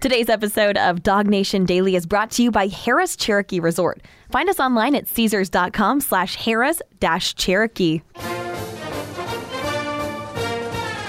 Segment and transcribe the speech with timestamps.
[0.00, 4.00] Today's episode of Dog Nation Daily is brought to you by Harrah's Cherokee Resort.
[4.30, 8.00] Find us online at Caesars.com slash Harrah's dash Cherokee.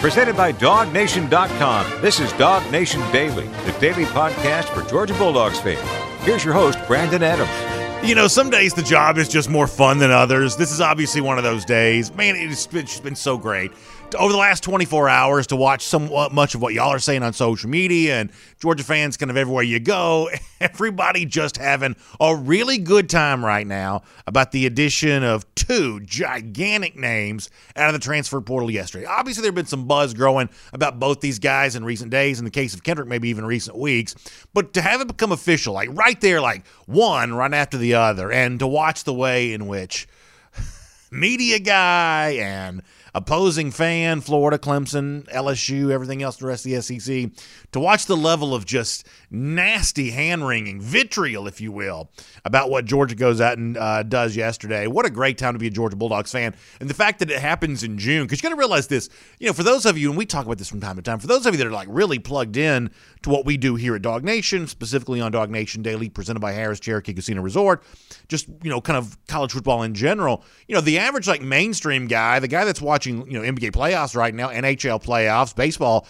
[0.02, 2.02] Presented by DogNation.com.
[2.02, 5.80] This is Dog Nation Daily, the daily podcast for Georgia Bulldogs fans.
[6.26, 8.06] Here's your host, Brandon Adams.
[8.06, 10.58] You know, some days the job is just more fun than others.
[10.58, 12.14] This is obviously one of those days.
[12.16, 13.72] Man, it's it's been so great
[14.16, 17.24] over the last 24 hours to watch somewhat uh, much of what y'all are saying
[17.24, 20.30] on social media and Georgia fans kind of everywhere you go.
[20.62, 26.96] Everybody just having a really good time right now about the addition of two gigantic
[26.96, 29.06] names out of the transfer portal yesterday.
[29.06, 32.40] Obviously, there have been some buzz growing about both these guys in recent days.
[32.40, 34.16] In the case of Kendrick, maybe even recent weeks.
[34.54, 38.32] But to have it become official, like right there, like one right after the other,
[38.32, 40.08] and to watch the way in which
[41.12, 42.82] media guy and
[43.14, 47.30] opposing fan, Florida, Clemson, LSU, everything else, the rest of the SEC,
[47.72, 52.10] to watch the level of just nasty hand wringing, vitriol, if you will,
[52.46, 54.88] about what Georgia goes out and uh, does yesterday.
[54.88, 56.56] What a great time to be a Georgia Bulldogs fan.
[56.80, 59.10] And the fact that it happens in June, because you got to realize this,
[59.40, 61.20] you know, for those of you, and we talk about this from time to time,
[61.20, 62.92] for those of you that are like really plugged in
[63.24, 66.54] to what we do here at Dog Nation, specifically on Dog Nation Daily, presented by
[66.54, 67.84] Harrah's Cherokee Casino Resort,
[68.28, 72.08] just, you know, kind of college football in general, you know, the average like mainstream
[72.08, 76.08] guy, the guy that's watching, you know, NBA playoffs right now, NHL playoffs, baseball,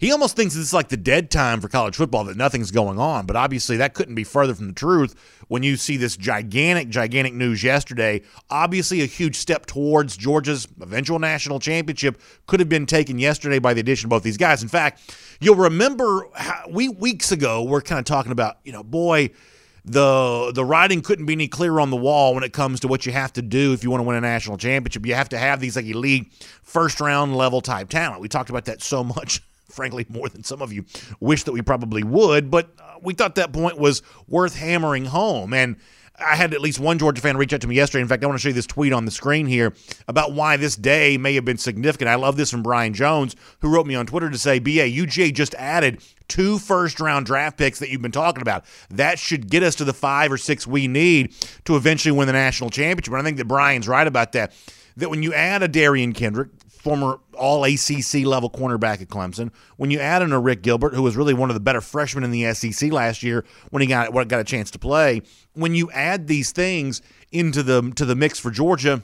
[0.00, 3.26] he almost thinks it's like the dead time for college football that nothing's going on.
[3.26, 5.14] But obviously, that couldn't be further from the truth
[5.48, 8.22] when you see this gigantic, gigantic news yesterday.
[8.48, 13.74] Obviously, a huge step towards Georgia's eventual national championship could have been taken yesterday by
[13.74, 14.62] the addition of both these guys.
[14.62, 18.82] In fact, you'll remember how, we weeks ago we're kind of talking about, you know,
[18.82, 19.28] boy
[19.90, 23.06] the the writing couldn't be any clearer on the wall when it comes to what
[23.06, 25.04] you have to do if you want to win a national championship.
[25.04, 26.32] You have to have these like elite
[26.62, 28.20] first round level type talent.
[28.20, 30.84] We talked about that so much, frankly, more than some of you
[31.18, 32.50] wish that we probably would.
[32.52, 35.76] But uh, we thought that point was worth hammering home and.
[36.22, 38.02] I had at least one Georgia fan reach out to me yesterday.
[38.02, 39.72] In fact, I want to show you this tweet on the screen here
[40.06, 42.10] about why this day may have been significant.
[42.10, 45.32] I love this from Brian Jones, who wrote me on Twitter to say, BA, UGA
[45.32, 48.64] just added two first round draft picks that you've been talking about.
[48.88, 51.34] That should get us to the five or six we need
[51.66, 53.12] to eventually win the national championship.
[53.12, 54.52] I think that Brian's right about that.
[54.96, 59.90] That when you add a Derion Kendrick, former all ACC level cornerback at Clemson, when
[59.90, 62.30] you add in a Arik Gilbert, who was really one of the better freshmen in
[62.30, 66.26] the SEC last year when he got got a chance to play, when you add
[66.26, 67.02] these things
[67.32, 69.02] into the to the mix for Georgia,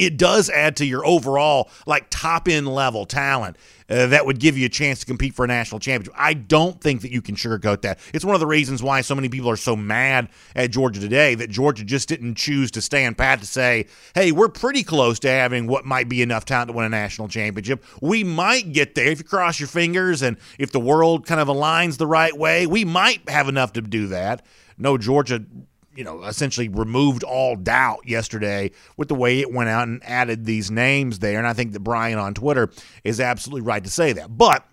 [0.00, 3.56] it does add to your overall like top end level talent
[3.90, 6.14] uh, that would give you a chance to compete for a national championship.
[6.16, 7.98] I don't think that you can sugarcoat that.
[8.14, 11.34] It's one of the reasons why so many people are so mad at Georgia today
[11.34, 15.28] that Georgia just didn't choose to stand pat to say, "Hey, we're pretty close to
[15.28, 17.84] having what might be enough talent to win a national championship.
[18.00, 21.48] We might get there if you cross your fingers and if the world kind of
[21.48, 22.66] aligns the right way.
[22.66, 24.46] We might have enough to do that."
[24.78, 25.44] No, Georgia
[25.94, 30.44] you know, essentially removed all doubt yesterday with the way it went out and added
[30.44, 31.38] these names there.
[31.38, 32.70] And I think that Brian on Twitter
[33.04, 34.36] is absolutely right to say that.
[34.36, 34.64] But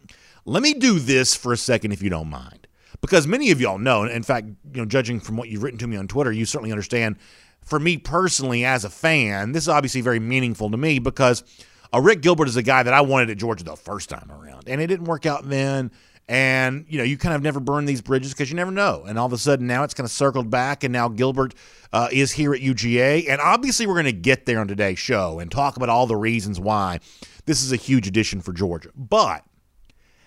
[0.46, 2.68] let me do this for a second, if you don't mind,
[3.02, 5.88] because many of y'all know, in fact, you know, judging from what you've written to
[5.88, 7.18] me on Twitter, you certainly understand.
[7.64, 11.44] For me personally, as a fan, this is obviously very meaningful to me because
[11.92, 14.64] a Arik Gilbert is a guy that I wanted at Georgia the first time around,
[14.68, 15.92] and it didn't work out then.
[16.30, 19.06] And, you know, you kind of never burn these bridges because you never know.
[19.08, 21.54] And all of a sudden now it's kind of circled back, and now Gilbert
[21.94, 23.30] uh, is here at UGA.
[23.30, 26.18] And obviously, we're going to get there on today's show and talk about all the
[26.18, 27.00] reasons why
[27.46, 28.90] this is a huge addition for Georgia.
[28.94, 29.46] But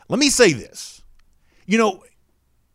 [0.09, 1.01] let me say this
[1.71, 2.03] you know,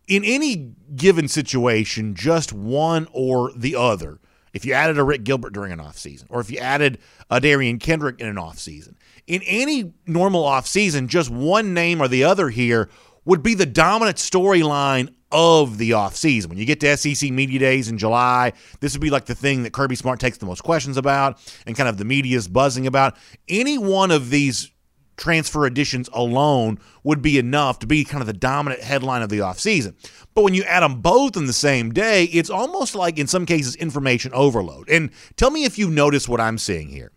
[0.08, 4.20] in any given situation, just one or the other,
[4.54, 7.00] if you added a Arik Gilbert during an offseason, or if you added
[7.30, 8.96] a Derion Kendrick in an offseason,
[9.28, 12.90] in any normal offseason, just one name or the other here
[13.26, 16.48] would be the dominant storyline of the offseason.
[16.48, 19.64] When you get to SEC Media Days in July, this would be like the thing
[19.64, 22.88] that Kirby Smart takes the most questions about and kind of the media is buzzing
[22.88, 23.18] about.
[23.50, 24.72] Any one of these
[25.18, 29.40] transfer additions alone would be enough to be kind of the dominant headline of the
[29.40, 29.96] offseason.
[30.34, 33.46] But when you add them both in the same day, it's almost like, in some
[33.46, 34.90] cases, information overload.
[34.90, 37.12] And tell me if you notice what I'm seeing here.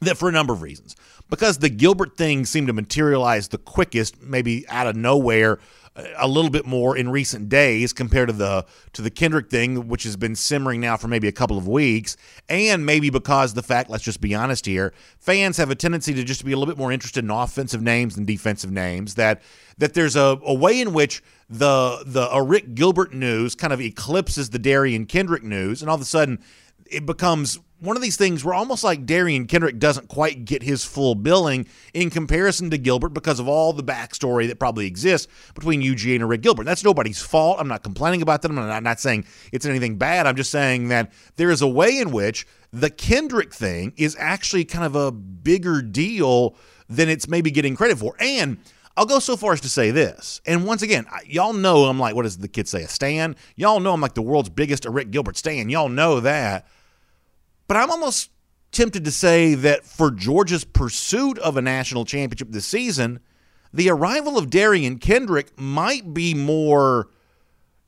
[0.00, 0.96] That for a number of reasons
[1.32, 5.58] because the Gilbert thing seemed to materialize the quickest, maybe out of nowhere,
[6.18, 10.02] a little bit more in recent days compared to the to the Kendrick thing, which
[10.02, 12.18] has been simmering now for maybe a couple of weeks,
[12.50, 16.22] and maybe because the fact, let's just be honest here, fans have a tendency to
[16.22, 19.14] just be a little bit more interested in offensive names than defensive names.
[19.14, 19.40] That
[19.78, 23.80] that there's a, a way in which the the a Arik Gilbert news kind of
[23.80, 26.40] eclipses the Derion Kendrick news, and all of a sudden
[26.90, 30.84] it becomes one of these things where almost like Derion Kendrick doesn't quite get his
[30.84, 35.82] full billing in comparison to Gilbert because of all the backstory that probably exists between
[35.82, 36.62] UGA and Arik Gilbert.
[36.62, 37.56] That's nobody's fault.
[37.58, 38.56] I'm not complaining about them.
[38.56, 40.28] I'm not, not saying it's anything bad.
[40.28, 44.64] I'm just saying that there is a way in which the Kendrick thing is actually
[44.64, 46.54] kind of a bigger deal
[46.88, 48.14] than it's maybe getting credit for.
[48.20, 48.58] And
[48.96, 50.40] I'll go so far as to say this.
[50.46, 53.34] And once again, y'all know I'm like, what does the kids say, a stan?
[53.56, 55.68] Y'all know I'm like the world's biggest Arik Gilbert stan.
[55.68, 56.68] Y'all know that.
[57.72, 58.28] But I'm almost
[58.70, 63.20] tempted to say that for Georgia's pursuit of a national championship this season,
[63.72, 67.08] the arrival of Derion Kendrick might be more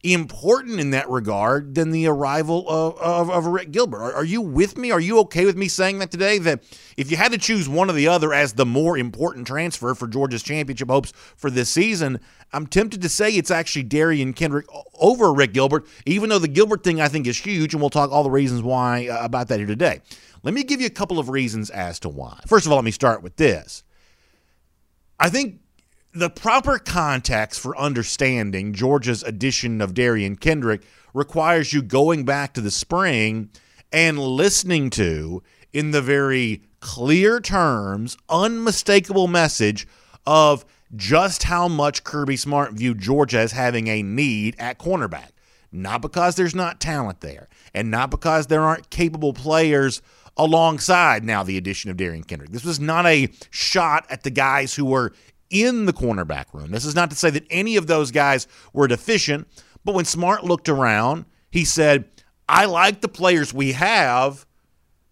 [0.05, 4.03] important in that regard than the arrival of, of, of Arik Gilbert.
[4.03, 4.91] Are, are, you with me?
[4.91, 6.39] Are you okay with me saying that today?
[6.39, 6.62] That
[6.99, 10.06] if you had to choose one or the other as the more important transfer for
[10.06, 12.21] Georgia's championship hopes for this season,
[12.53, 14.67] I'm tempted to say it's actually Derion Kendrick
[15.01, 18.12] over Arik Gilbert, even though the Gilbert thing I think is huge, and we'll talk
[18.12, 20.03] all the reasons why uh, about that here today.
[20.43, 22.41] Let me give you a couple of reasons as to why.
[22.47, 23.83] First of all, let me start with this.
[25.19, 25.61] I think
[26.14, 30.82] the proper context for understanding Georgia's addition of Derion Kendrick
[31.12, 33.50] requires you going back to the spring
[33.93, 39.88] and listening to, in the very clear terms, unmistakable message
[40.25, 40.64] of
[40.94, 45.31] just how much Kirby Smart viewed Georgia as having a need at cornerback.
[45.72, 50.00] Not because there's not talent there, and not because there aren't capable players
[50.37, 52.50] alongside now the addition of Derion Kendrick.
[52.50, 55.12] This was not a shot at the guys who were
[55.55, 56.73] in the cornerback room.
[56.73, 59.47] This is not to say that any of those guys were deficient,
[59.85, 62.06] but when Smart looked around, he said,
[62.49, 64.45] I like the players we have.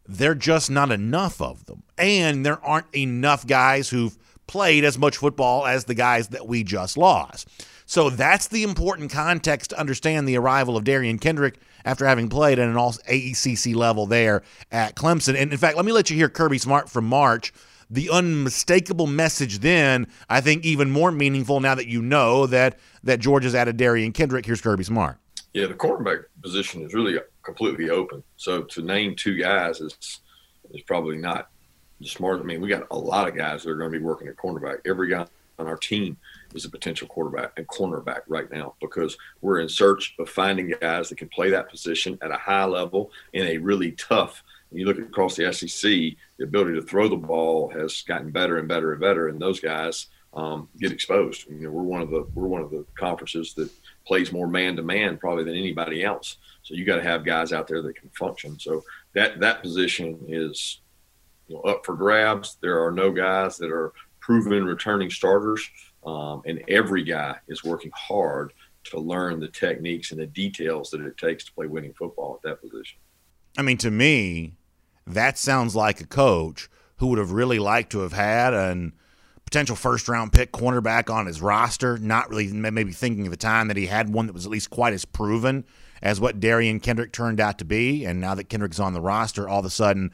[0.06, 1.84] They're just not enough of them.
[1.96, 4.18] And there aren't enough guys who've
[4.48, 7.48] played as much football as the guys that we just lost.
[7.86, 12.58] So that's the important context to understand the arrival of Derion Kendrick after having played
[12.58, 14.42] at an all ACC level there
[14.72, 15.40] at Clemson.
[15.40, 17.52] And in fact, let me let you hear Kirby Smart from March
[17.92, 23.20] the unmistakable message then, I think, even more meaningful now that you know that that
[23.20, 24.46] Georgia's added Derion Kendrick.
[24.46, 25.18] Here's Kirby Smart.
[25.52, 28.22] Yeah, the quarterback position is really completely open.
[28.36, 30.20] So to name two guys is
[30.72, 31.50] is probably not
[32.00, 32.40] the smart.
[32.40, 34.36] I mean, we got a lot of guys that are going to be working at
[34.36, 34.78] cornerback.
[34.86, 35.26] Every guy
[35.58, 36.16] on our team
[36.54, 41.10] is a potential quarterback and cornerback right now because we're in search of finding guys
[41.10, 44.98] that can play that position at a high level in a really tough you look
[44.98, 49.00] across the SEC, the ability to throw the ball has gotten better and better and
[49.00, 51.46] better, and those guys um, get exposed.
[51.48, 53.70] You know, we're one of the we're one of the conferences that
[54.06, 56.38] plays more man to man probably than anybody else.
[56.62, 58.58] So you got to have guys out there that can function.
[58.58, 58.82] So
[59.14, 60.80] that that position is
[61.48, 62.56] you know, up for grabs.
[62.60, 65.68] There are no guys that are proven returning starters,
[66.06, 68.52] um, and every guy is working hard
[68.84, 72.48] to learn the techniques and the details that it takes to play winning football at
[72.48, 72.98] that position.
[73.56, 74.54] I mean, to me,
[75.06, 78.92] that sounds like a coach who would have really liked to have had a
[79.44, 83.68] potential first round pick cornerback on his roster, not really maybe thinking of the time
[83.68, 85.64] that he had one that was at least quite as proven
[86.00, 88.04] as what Derion Kendrick turned out to be.
[88.04, 90.10] And now that Kendrick's on the roster, all of a sudden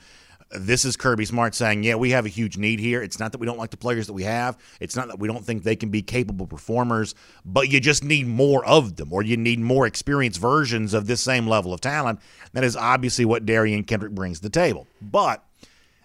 [0.50, 3.02] this is Kirby Smart saying, yeah, we have a huge need here.
[3.02, 4.56] It's not that we don't like the players that we have.
[4.80, 7.14] It's not that we don't think they can be capable performers,
[7.44, 11.20] but you just need more of them or you need more experienced versions of this
[11.20, 12.20] same level of talent.
[12.52, 14.86] That is obviously what Derion Kendrick brings to the table.
[15.02, 15.44] But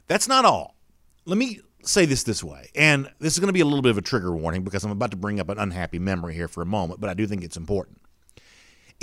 [0.07, 0.75] that's not all.
[1.25, 3.92] Let me say this this way, and this is going to be a little bit
[3.92, 6.62] of a trigger warning because I'm about to bring up an unhappy memory here for
[6.62, 8.02] a moment, but I do think it's important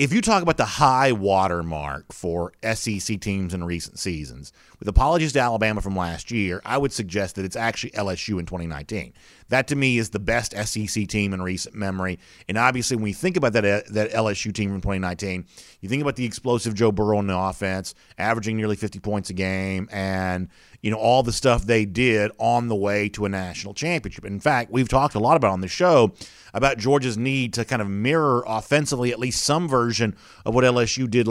[0.00, 4.88] if you talk about the high water mark for SEC teams in recent seasons, with
[4.88, 9.12] apologies to Alabama from last year, I would suggest that it's actually LSU in 2019.
[9.50, 12.19] That to me is the best SEC team in recent memory.
[12.49, 15.45] And obviously, when you think about that that LSU team from 2019,
[15.80, 19.33] you think about the explosive Joe Burrow in the offense, averaging nearly 50 points a
[19.35, 20.49] game, and
[20.83, 24.25] you know all the stuff they did on the way to a national championship.
[24.25, 26.12] In fact, we've talked a lot about on the show
[26.54, 30.16] about Georgia's need to kind of mirror offensively at least some version
[30.47, 31.26] of what LSU did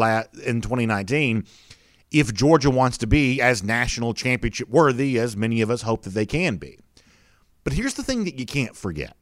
[0.45, 1.45] in 2019
[2.11, 6.11] if Georgia wants to be as national championship worthy as many of us hope that
[6.11, 6.79] they can be.
[7.69, 9.15] But here's the thing that you can't forget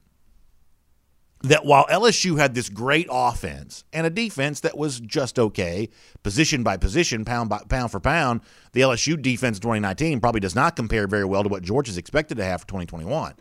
[1.42, 5.90] that while LSU had this great offense and a defense that was just okay,
[6.24, 8.40] position by position, pound by pound for pound,
[8.72, 11.98] the LSU defense in 2019 probably does not compare very well to what George is
[11.98, 13.34] expected to have for 2021.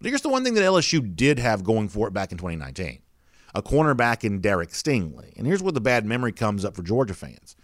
[0.00, 2.98] But here's the one thing that LSU did have going for it back in 2019
[3.54, 5.36] a cornerback in Derek Stingley.
[5.36, 7.54] And here's where the bad memory comes up for Georgia fans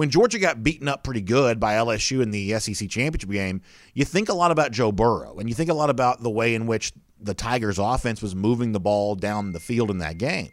[0.00, 3.60] when Georgia got beaten up pretty good by LSU in the SEC championship game,
[3.92, 6.54] you think a lot about Joe Burrow and you think a lot about the way
[6.54, 10.52] in which the Tigers' offense was moving the ball down the field in that game.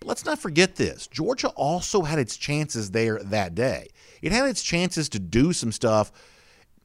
[0.00, 3.86] But let's not forget this Georgia also had its chances there that day.
[4.20, 6.10] It had its chances to do some stuff.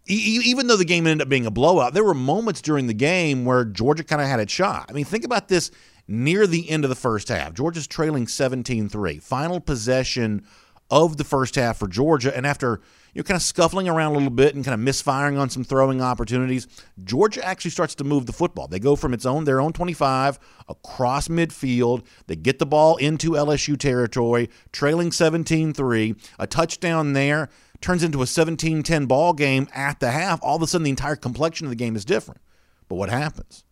[0.05, 3.43] even though the game ended up being a blowout, there were moments during the game
[3.43, 4.85] where Georgia kind of had its shot.
[4.87, 5.71] I mean, think about this
[6.07, 7.55] near the end of the first half.
[7.55, 9.17] Georgia's trailing 17 3.
[9.17, 10.45] Final possession
[10.89, 12.35] of the first half for Georgia.
[12.35, 12.81] And after
[13.13, 15.63] you know, kind of scuffling around a little bit and kind of misfiring on some
[15.63, 16.67] throwing opportunities,
[17.03, 18.67] Georgia actually starts to move the football.
[18.67, 22.05] They go from its own their own 25 across midfield.
[22.27, 26.19] They get the ball into LSU territory, trailing 17-3.
[26.39, 27.49] A touchdown there
[27.81, 30.39] turns into a 17-10 ball game at the half.
[30.41, 32.41] All of a sudden the entire complexion of the game is different.
[32.87, 33.63] But what happens?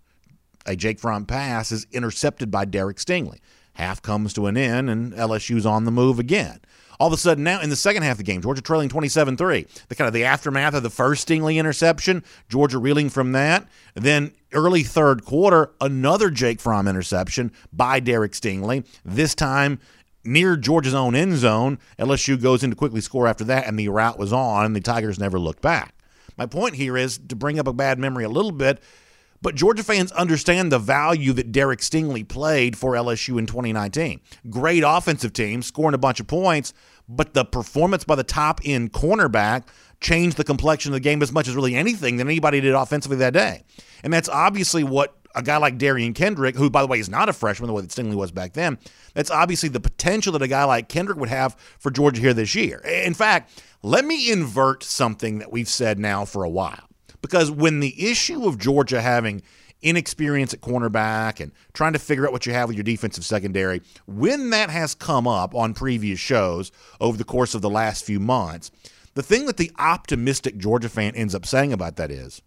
[0.66, 3.40] A Jake Fromm pass is intercepted by Derek Stingley.
[3.76, 6.60] Half comes to an end and LSU's on the move again
[7.02, 9.88] all of a sudden now in the second half of the game, Georgia trailing 27-3.
[9.88, 13.68] The kind of the aftermath of the first Stingley interception, Georgia reeling from that.
[13.96, 18.86] then early third quarter, another Jake Fromm interception by Derek Stingley.
[19.04, 19.80] This time
[20.24, 21.80] near Georgia's own end zone.
[21.98, 24.80] LSU goes in to quickly score after that, and the route was on, and the
[24.80, 25.96] Tigers never looked back.
[26.38, 28.80] My point here is to bring up a bad memory a little bit.
[29.42, 34.22] But Georgia fans understand the value that Derek Stingley played for LSU in 2019.
[34.50, 36.74] Great offensive team, scoring a bunch of points,
[37.10, 39.64] but the performance by the top end cornerback
[40.00, 43.18] changed the complexion of the game as much as really anything that anybody did offensively
[43.18, 43.64] that day.
[44.04, 47.30] And that's obviously what a guy like Derion Kendrick, who, by the way, is not
[47.30, 48.78] a freshman the way that Stingley was back then,
[49.14, 52.54] that's obviously the potential that a guy like Kendrick would have for Georgia here this
[52.54, 52.80] year.
[52.80, 56.91] In fact, let me invert something that we've said now for a while.
[57.22, 59.42] Because when the issue of Georgia having
[59.82, 63.82] inexperience at cornerback and trying to figure out what you have with your defensive secondary,
[64.08, 68.20] when that has come up on previous shows over the course of the last few
[68.20, 68.72] months,
[69.14, 72.42] the thing that the optimistic Georgia fan ends up saying about that is,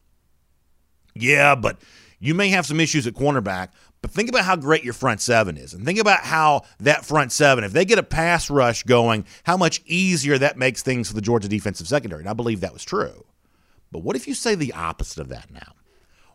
[1.15, 1.79] yeah, but
[2.19, 3.69] you may have some issues at cornerback,
[4.01, 5.75] but think about how great your front seven is.
[5.75, 9.57] And think about how that front seven, if they get a pass rush going, how
[9.57, 12.21] much easier that makes things for the Georgia defensive secondary.
[12.21, 13.25] And I believe that was true.
[13.95, 15.75] But what if you say the opposite of that now?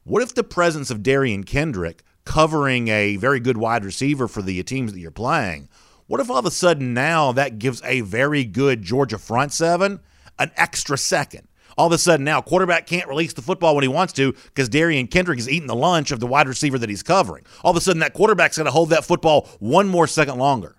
[0.05, 4.63] What if the presence of Derion Kendrick covering a very good wide receiver for the
[4.63, 5.67] teams that you're playing?
[6.07, 9.99] What if all of a sudden now that gives a very good Georgia front seven
[10.39, 11.49] an extra second?
[11.77, 14.69] All of a sudden now, quarterback can't release the football when he wants to because
[14.69, 17.43] Derion Kendrick is eating the lunch of the wide receiver that he's covering.
[17.65, 20.77] All of a sudden, that quarterback's going to hold that football one more second longer.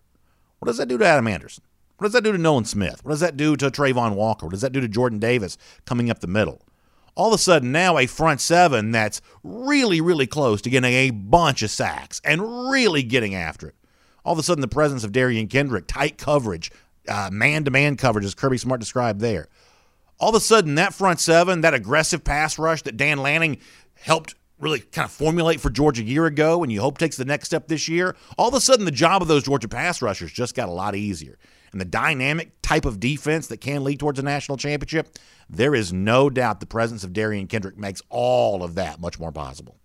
[0.61, 1.63] What does that do to Adam Anderson?
[1.99, 3.05] What does that do to Nolan Smith?
[3.05, 4.47] What does that do to Travon Walker?
[4.47, 6.63] What does that do to Jordan Davis coming up the middle?
[7.15, 11.11] All of a sudden now a front seven that's really, really close to getting a
[11.11, 13.75] bunch of sacks and really getting after it.
[14.25, 16.71] All of a sudden, the presence of Derion Kendrick, tight coverage,
[17.31, 19.49] man to man coverage, as Kirby Smart described there.
[20.19, 23.59] All of a sudden, that front seven, that aggressive pass rush that Dan Lanning
[23.95, 27.25] helped really kind of formulate for Georgia a year ago and you hope takes the
[27.25, 30.31] next step this year, all of a sudden the job of those Georgia pass rushers
[30.31, 31.39] just got a lot easier
[31.73, 35.17] and the dynamic type of defense that can lead towards a national championship,
[35.49, 39.33] there is no doubt the presence of Derion Kendrick makes all of that much more
[39.33, 39.80] possible.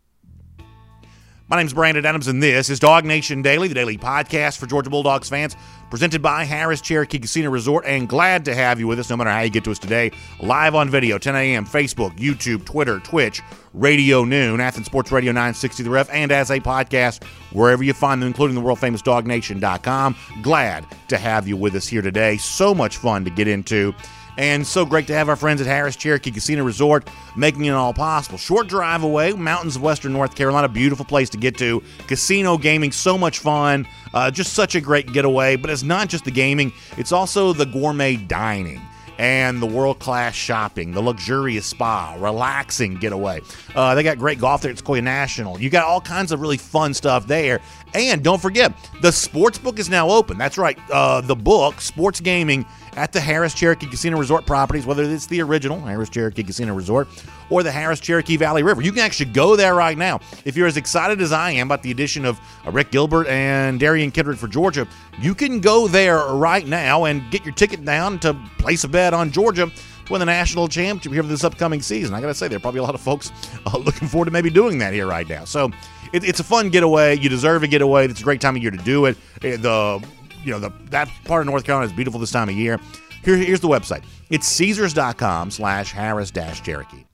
[1.48, 4.66] My name is Brandon Adams, and this is Dog Nation Daily, the daily podcast for
[4.66, 5.56] Georgia Bulldogs fans,
[5.92, 7.86] presented by Harrah's Cherokee Casino Resort.
[7.86, 10.12] And glad to have you with us, no matter how you get to us today,
[10.40, 13.44] live on video, 10 a.m., Facebook, YouTube, Twitter, Twitch,
[13.76, 18.24] Radio Noon, Athens Sports Radio 960 The Ref, and as a podcast, wherever you find
[18.24, 20.16] them, including the world famous DogNation.com.
[20.42, 22.38] Glad to have you with us here today.
[22.38, 23.94] So much fun to get into.
[24.38, 27.94] And so great to have our friends at Harrah's Cherokee Casino Resort making it all
[27.94, 28.38] possible.
[28.38, 31.82] Short drive away, mountains of western North Carolina, beautiful place to get to.
[32.08, 33.88] Casino gaming, so much fun.
[34.14, 35.56] Uh, just such a great getaway.
[35.56, 38.82] But it's not just the gaming, it's also the gourmet dining
[39.18, 43.42] and the world class shopping, the luxurious spa, relaxing getaway.
[43.74, 45.60] Uh, they got great golf there at Sequoyah National.
[45.60, 47.62] You got all kinds of really fun stuff there.
[47.94, 50.38] And don't forget, the sports book is now open.
[50.38, 50.78] That's right.
[50.92, 52.66] Uh, the book, Sports Gaming
[52.96, 57.08] at the Harrah's Cherokee Casino Resort properties, whether it's the original Harrah's Cherokee Casino Resort
[57.50, 58.82] or the Harrah's Cherokee Valley River.
[58.82, 60.20] You can actually go there right now.
[60.46, 63.80] If you're as excited as I am about the addition of uh, Arik Gilbert and
[63.80, 64.88] Derion Kendrick for Georgia,
[65.20, 69.14] you can go there right now and get your ticket down to place a bet
[69.14, 69.70] on Georgia
[70.06, 72.14] to win the national championship here for this upcoming season.
[72.14, 73.32] I got to say, there are probably a lot of folks
[73.66, 75.46] uh, looking forward to maybe doing that here right now.
[75.46, 75.72] So
[76.14, 77.18] it, it's a fun getaway.
[77.18, 78.08] You deserve a getaway.
[78.08, 79.18] It's a great time of year to do it.
[79.42, 80.06] Eh, the
[80.46, 82.80] you know, the, that part of North Carolina is beautiful this time of year.
[83.24, 84.04] Here, here's the website.
[84.30, 87.06] It's Caesars.com slash Harrah's dash Cherokee.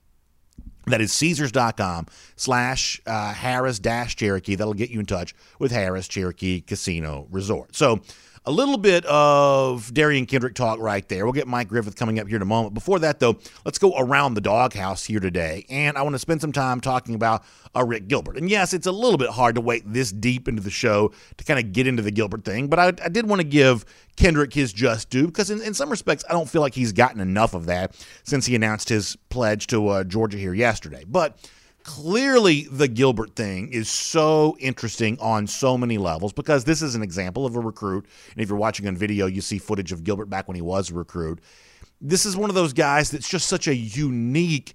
[0.88, 4.56] That is Caesars.com slash uh, Harrah's dash Cherokee.
[4.56, 7.76] That'll get you in touch with Harrah's Cherokee Casino Resort.
[7.76, 8.02] So
[8.44, 11.26] a little bit of Derion Kendrick talk right there.
[11.26, 12.74] We'll get Mike Griffith coming up here in a moment.
[12.74, 15.66] Before that, though, let's go around the doghouse here today.
[15.70, 17.44] And I want to spend some time talking about
[17.76, 18.38] uh, Arik Gilbert.
[18.38, 21.44] And yes, it's a little bit hard to wait this deep into the show to
[21.44, 24.54] kind of get into the Gilbert thing, but I, I did want to give Kendrick
[24.54, 27.54] his just due because, in, in, some respects, I don't feel like he's gotten enough
[27.54, 31.04] of that since he announced his pledge to uh, Georgia here yesterday.
[31.08, 31.38] But
[31.84, 37.02] clearly the Gilbert thing is so interesting on so many levels because this is an
[37.02, 38.06] example of a recruit.
[38.34, 40.92] And if you're watching on video, you see footage of Gilbert back when he was
[40.92, 41.40] a recruit.
[42.00, 44.74] This is one of those guys that's just such a unique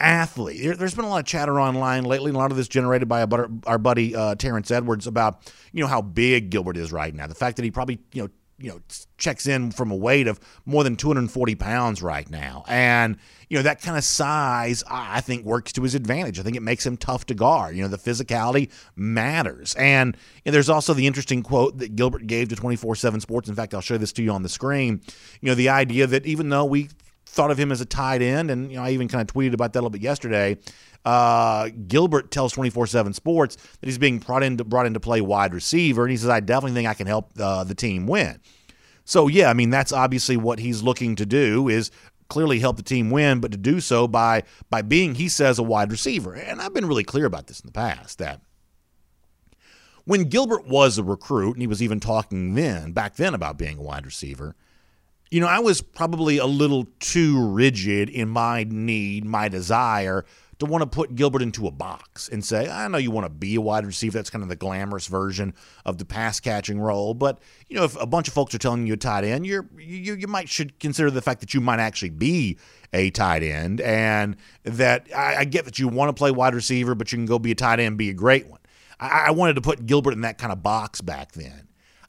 [0.00, 0.62] athlete.
[0.62, 3.08] There, has been a lot of chatter online lately, and a lot of this generated
[3.08, 3.26] by
[3.66, 7.26] our buddy uh, Terrence Edwards about you know how big Gilbert is right now.
[7.26, 8.28] The fact that he probably you know
[8.58, 8.80] you know
[9.16, 12.64] checks in from a weight of more than 240 pounds right now.
[12.68, 13.16] And
[13.48, 16.38] you know that kind of size i think works to his advantage.
[16.38, 17.76] I think it makes him tough to guard.
[17.76, 19.74] You know the physicality matters.
[19.76, 23.48] And you know, there's also the interesting quote that gilbert gave to 24-7 sports.
[23.48, 25.00] In fact i'll show this to you on the screen.
[25.40, 26.88] You know the idea that even though we
[27.30, 29.52] thought of him as a tight end and you know i even kind of tweeted
[29.52, 30.56] about that a little bit yesterday
[31.04, 36.02] uh, Gilbert tells 24/7 Sports that he's being brought into brought into play wide receiver,
[36.02, 38.40] and he says, "I definitely think I can help uh, the team win."
[39.04, 41.90] So yeah, I mean that's obviously what he's looking to do is
[42.28, 45.62] clearly help the team win, but to do so by by being, he says, a
[45.62, 46.34] wide receiver.
[46.34, 48.42] And I've been really clear about this in the past that
[50.04, 53.78] when Gilbert was a recruit, and he was even talking then, back then, about being
[53.78, 54.54] a wide receiver,
[55.30, 60.24] you know, I was probably a little too rigid in my need, my desire
[60.58, 63.30] to want to put Gilbert into a box and say, I know you want to
[63.30, 64.18] be a wide receiver.
[64.18, 65.54] That's kind of the glamorous version
[65.84, 67.14] of the pass catching role.
[67.14, 69.68] But, you know, if a bunch of folks are telling you a tight end, you're,
[69.78, 72.58] you, you might should consider the fact that you might actually be
[72.92, 76.94] a tight end and that I, I get that you want to play wide receiver,
[76.94, 78.60] but you can go be a tight end, and be a great one.
[78.98, 81.67] I, I wanted to put Gilbert in that kind of box back then.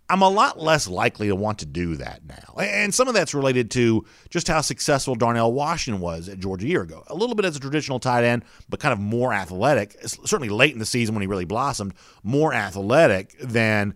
[0.09, 2.59] I'm a lot less likely to want to do that now.
[2.59, 6.69] And some of that's related to just how successful Darnell Washington was at Georgia a
[6.69, 7.03] year ago.
[7.07, 10.73] A little bit as a traditional tight end, but kind of more athletic, certainly late
[10.73, 13.93] in the season when he really blossomed, more athletic than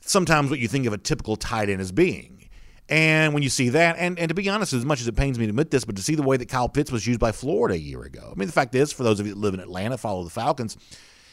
[0.00, 2.48] sometimes what you think of a typical tight end as being.
[2.88, 5.38] And when you see that, and, and to be honest, as much as it pains
[5.38, 7.30] me to admit this, but to see the way that Kyle Pitts was used by
[7.30, 8.32] Florida a year ago.
[8.32, 10.30] I mean, the fact is, for those of you that live in Atlanta, follow the
[10.30, 10.76] Falcons,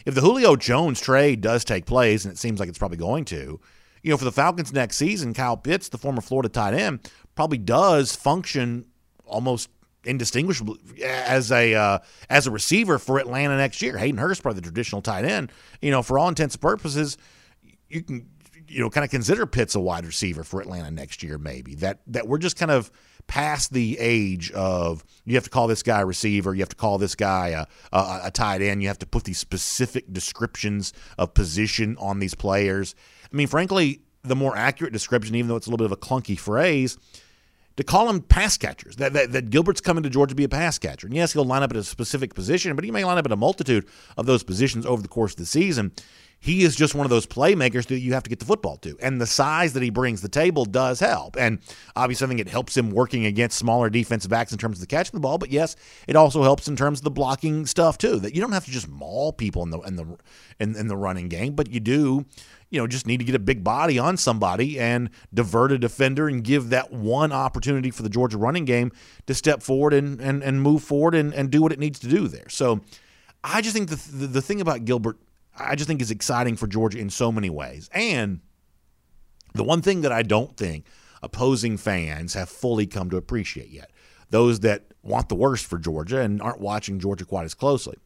[0.05, 3.25] if the Julio Jones trade does take place, and it seems like it's probably going
[3.25, 3.59] to,
[4.03, 7.57] you know, for the Falcons next season, Kyle Pitts, the former Florida tight end, probably
[7.57, 8.85] does function
[9.25, 9.69] almost
[10.05, 13.97] indistinguishable as a uh, as a receiver for Atlanta next year.
[13.97, 15.51] Hayden Hurst, probably the traditional tight end.
[15.81, 17.17] You know, for all intents and purposes,
[17.89, 18.29] you can
[18.67, 21.37] you know kind of consider Pitts a wide receiver for Atlanta next year.
[21.37, 22.91] Maybe that that we're just kind of
[23.27, 26.75] past the age of you have to call this guy a receiver, you have to
[26.75, 30.93] call this guy a, a, a tight end, you have to put these specific descriptions
[31.17, 32.95] of position on these players.
[33.31, 35.97] I mean, frankly, the more accurate description, even though it's a little bit of a
[35.97, 36.97] clunky phrase,
[37.79, 38.97] to call them pass catchers.
[38.97, 41.07] That, that, that, Gilbert's coming to Georgia to be a pass catcher.
[41.07, 43.31] And yes, he'll line up at a specific position, but he may line up at
[43.31, 43.87] a multitude
[44.17, 45.93] of those positions over the course of the season.
[46.41, 48.97] He is just one of those playmakers that you have to get the football to.
[49.01, 51.37] And the size that he brings the table does help.
[51.37, 51.59] And
[51.95, 54.87] obviously, I think it helps him working against smaller defensive backs in terms of the
[54.87, 55.37] catching the ball.
[55.37, 55.75] But yes,
[56.07, 58.19] it also helps in terms of the blocking stuff too.
[58.19, 60.17] That you don't have to just maul people in the in the
[60.59, 62.25] in, in the running game, but you do
[62.69, 66.27] you know, just need to get a big body on somebody and divert a defender
[66.27, 68.91] and give that one opportunity for the Georgia running game
[69.25, 72.07] to step forward and and, and move forward and, and do what it needs to
[72.07, 72.47] do there.
[72.49, 72.81] So
[73.43, 75.17] I just think the, the, the thing about Gilbert,
[75.57, 77.89] I just think is exciting for Georgia in so many ways.
[77.93, 78.41] And
[79.53, 80.85] the one thing that I don't think
[81.23, 83.91] opposing fans have fully come to appreciate yet,
[84.29, 87.97] those that want the worst for Georgia and aren't watching Georgia quite as closely,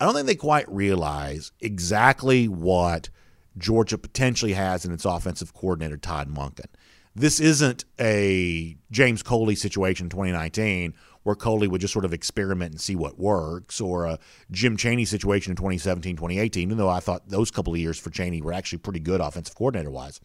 [0.00, 3.08] I don't think they quite realize exactly what–
[3.56, 6.66] Georgia potentially has in its offensive coordinator, Todd Monken.
[7.14, 12.72] This isn't a James Coley situation in 2019 where Coley would just sort of experiment
[12.72, 14.18] and see what works, or a
[14.50, 18.10] Jim Chaney situation in 2017, 2018, even though I thought those couple of years for
[18.10, 20.20] Chaney were actually pretty good offensive coordinator wise.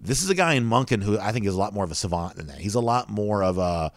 [0.00, 1.94] This is a guy in Monken who I think is a lot more of a
[1.94, 2.58] savant than that.
[2.58, 3.90] He's a lot more of a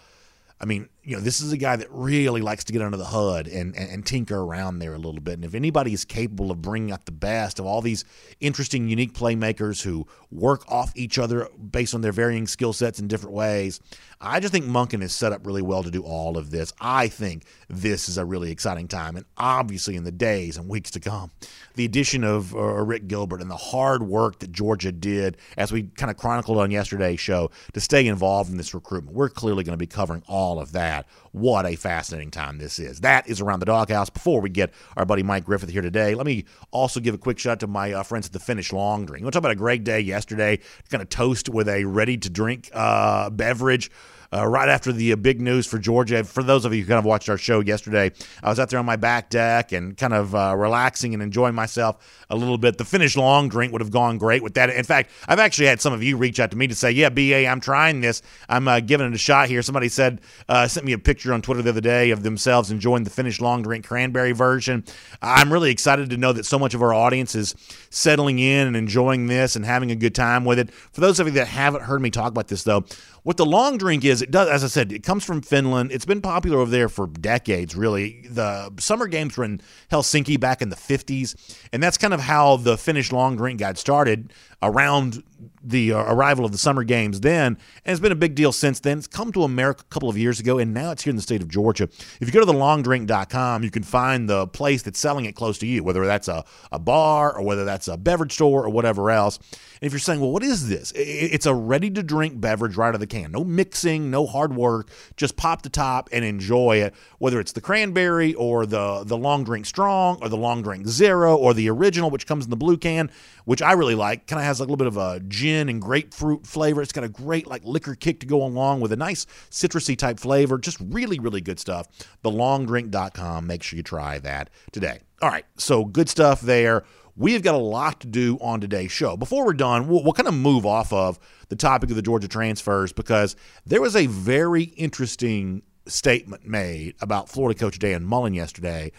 [0.61, 3.05] I mean, you know, this is a guy that really likes to get under the
[3.05, 5.33] hood and, and, and, tinker around there a little bit.
[5.33, 8.05] And if anybody is capable of bringing out the best of all these
[8.39, 13.07] interesting, unique playmakers who work off each other based on their varying skill sets in
[13.07, 13.79] different ways,
[14.19, 16.71] I just think Monken is set up really well to do all of this.
[16.79, 19.15] I think this is a really exciting time.
[19.15, 21.31] And obviously, in the days and weeks to come,
[21.73, 25.83] the addition of uh, Arik Gilbert and the hard work that Georgia did, as we
[25.83, 29.73] kind of chronicled on yesterday's show, to stay involved in this recruitment, we're clearly going
[29.73, 31.07] to be covering all of that that.
[31.31, 32.99] What a fascinating time this is.
[32.99, 34.09] That is around the doghouse.
[34.09, 37.39] Before we get our buddy Mike Griffith here today, let me also give a quick
[37.39, 39.23] shout out to my uh, friends at the Finnish Long Drink.
[39.23, 40.59] We'll talk about a great day yesterday.
[40.89, 43.89] Kind of toast with a ready to drink uh, beverage
[44.33, 46.23] uh, right after the uh, big news for Georgia.
[46.23, 48.79] For those of you who kind of watched our show yesterday, I was out there
[48.79, 52.77] on my back deck and kind of uh, relaxing and enjoying myself a little bit.
[52.77, 54.69] The Finnish long drink would have gone great with that.
[54.69, 57.09] In fact, I've actually had some of you reach out to me to say, "Yeah,
[57.09, 58.21] BA, I'm trying this.
[58.47, 60.21] I'm uh, giving it a shot here." Somebody said,
[60.67, 63.61] sent me a picture on Twitter the other day of themselves enjoying the Finnish long
[63.61, 64.83] drink cranberry version.
[65.21, 67.55] I'm really excited to know that so much of our audience is
[67.89, 70.71] settling in and enjoying this and having a good time with it.
[70.71, 72.85] For those of you that haven't heard me talk about this, though,
[73.23, 75.91] what the long drink is, it does, as I said, it comes from Finland.
[75.91, 78.25] It's been popular over there for decades, really.
[78.29, 81.35] The summer games were in Helsinki back in the 50s,
[81.71, 85.23] and that's kind of how the Finnish long drink got started around
[85.63, 88.79] the uh, arrival of the summer games then, and it's been a big deal since
[88.79, 88.97] then.
[88.97, 91.21] It's come to America a couple of years ago, and now it's here in the
[91.21, 91.83] state of Georgia.
[92.19, 95.67] If you go to thelongdrink.com, you can find the place that's selling it close to
[95.67, 99.37] you, whether that's a, a bar or whether that's a beverage store or whatever else.
[99.81, 100.91] And if you're saying, well, what is this?
[100.95, 103.31] It's a ready to drink beverage right out of the can.
[103.31, 104.89] No mixing, no hard work.
[105.17, 109.43] Just pop the top and enjoy it, whether it's the cranberry or the, the long
[109.43, 112.77] drink strong or the long drink zero or the original, which comes in the blue
[112.77, 113.09] can,
[113.45, 114.27] which I really like.
[114.27, 116.81] Kind of has a little bit of a gin and grapefruit flavor.
[116.81, 120.19] It's got a great like liquor kick to go along with a nice citrusy type
[120.19, 120.57] flavor.
[120.57, 121.87] Just really, really good stuff.
[122.23, 123.47] TheLongDrink.com.
[123.47, 124.99] Make sure you try that today.
[125.21, 126.83] All right, so good stuff there.
[127.15, 129.15] We've got a lot to do on today's show.
[129.15, 131.17] Before we're done, we'll, we'll kind of move off of
[131.49, 133.35] the topic of the Georgia transfers because
[133.65, 138.91] there was a very interesting statement made about Florida coach Dan Mullen yesterday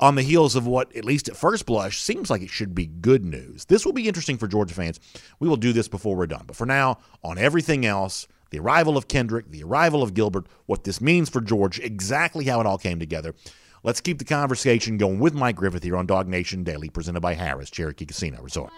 [0.00, 2.86] on the heels of what, at least at first blush, seems like it should be
[2.86, 3.64] good news.
[3.66, 5.00] This will be interesting for Georgia fans.
[5.38, 6.44] We will do this before we're done.
[6.46, 10.84] But for now, on everything else, the arrival of Kendrick, the arrival of Gilbert, what
[10.84, 13.34] this means for George, exactly how it all came together.
[13.82, 17.34] Let's keep the conversation going with Mike Griffith here on Dog Nation Daily, presented by
[17.34, 18.72] Harrah's Cherokee Casino Resort.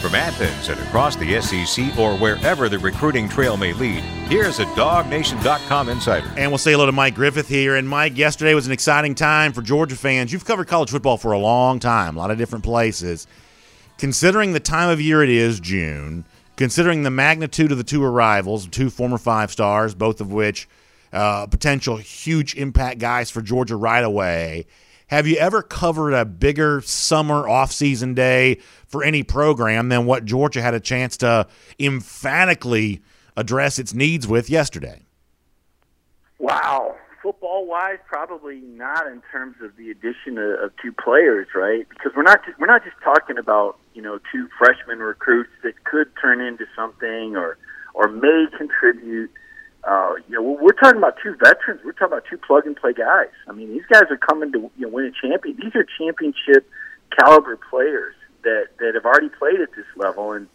[0.00, 4.64] From Athens and across the SEC or wherever the recruiting trail may lead, here's a
[4.64, 6.32] DogNation.com insider.
[6.38, 7.76] And we'll say hello to Mike Griffith here.
[7.76, 10.32] And Mike, yesterday was an exciting time for Georgia fans.
[10.32, 13.26] You've covered college football for a long time, a lot of different places.
[13.98, 16.24] Considering the time of year it is, June,
[16.56, 20.66] considering the magnitude of the two arrivals, two former five stars, both of which
[21.12, 24.64] uh, potential huge impact guys for Georgia right away.
[25.10, 30.62] Have you ever covered a bigger summer off-season day for any program than what Georgia
[30.62, 31.48] had a chance to
[31.80, 33.02] emphatically
[33.36, 35.02] address its needs with yesterday?
[36.38, 41.86] Wow football wise, probably not in terms of the addition of, of two players, right?
[41.88, 45.84] Because we're not just, we're not just talking about you know two freshman recruits that
[45.84, 47.58] could turn into something or
[47.94, 49.30] or may contribute.
[49.84, 51.80] Uh, you know, we're talking about two veterans.
[51.84, 53.32] We're talking about two plug and play guys.
[53.48, 55.56] I mean, these guys are coming to you know, win a champion.
[55.56, 56.68] These are championship
[57.18, 60.48] caliber players that that have already played at this level, and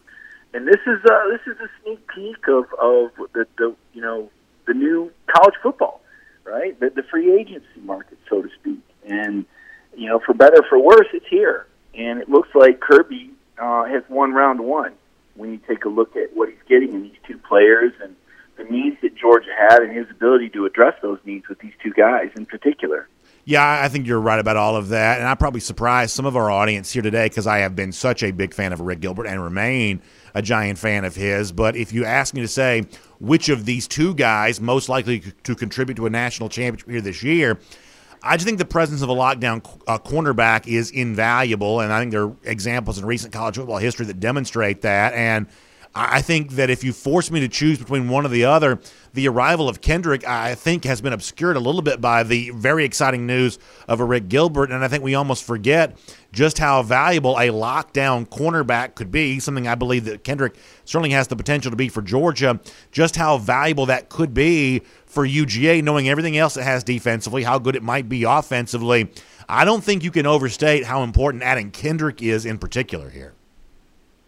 [0.54, 4.30] and this is uh, this is a sneak peek of of the, the you know
[4.68, 6.02] the new college football
[6.46, 6.80] right?
[6.80, 8.82] The, the free agency market, so to speak.
[9.06, 9.46] And,
[9.98, 11.68] you know, for better for worse, it's here.
[11.94, 14.94] And it looks like Kirby uh, has won round one
[15.36, 18.16] when you take a look at what he's getting in these two players and
[18.58, 21.92] the needs that Georgia had and his ability to address those needs with these two
[21.92, 23.08] guys in particular.
[23.48, 25.20] Yeah, I think you're right about all of that.
[25.20, 28.24] And I probably surprised some of our audience here today because I have been such
[28.24, 30.02] a big fan of Arik Gilbert and remain
[30.34, 31.52] a giant fan of his.
[31.52, 32.88] But if you ask me to say
[33.20, 37.22] which of these two guys most likely to contribute to a national championship here this
[37.22, 37.60] year,
[38.24, 41.82] I just think the presence of a lockdown uh, cornerback is invaluable.
[41.82, 45.14] And I think there are examples in recent college football history that demonstrate that.
[45.14, 45.46] And
[45.98, 48.82] I think that if you force me to choose between one or the other,
[49.14, 52.84] the arrival of Kendrick, I think, has been obscured a little bit by the very
[52.84, 54.72] exciting news of a Arik Gilbert.
[54.72, 55.98] And I think we almost forget
[56.34, 61.30] just how valuable a lockdown cornerback could be, something I believe that Kendrick certainly has
[61.30, 62.60] the potential to be for Georgia,
[62.92, 67.58] just how valuable that could be for UGA, knowing everything else it has defensively, how
[67.58, 69.10] good it might be offensively.
[69.48, 73.34] I don't think you can overstate how important adding Kendrick is in particular here.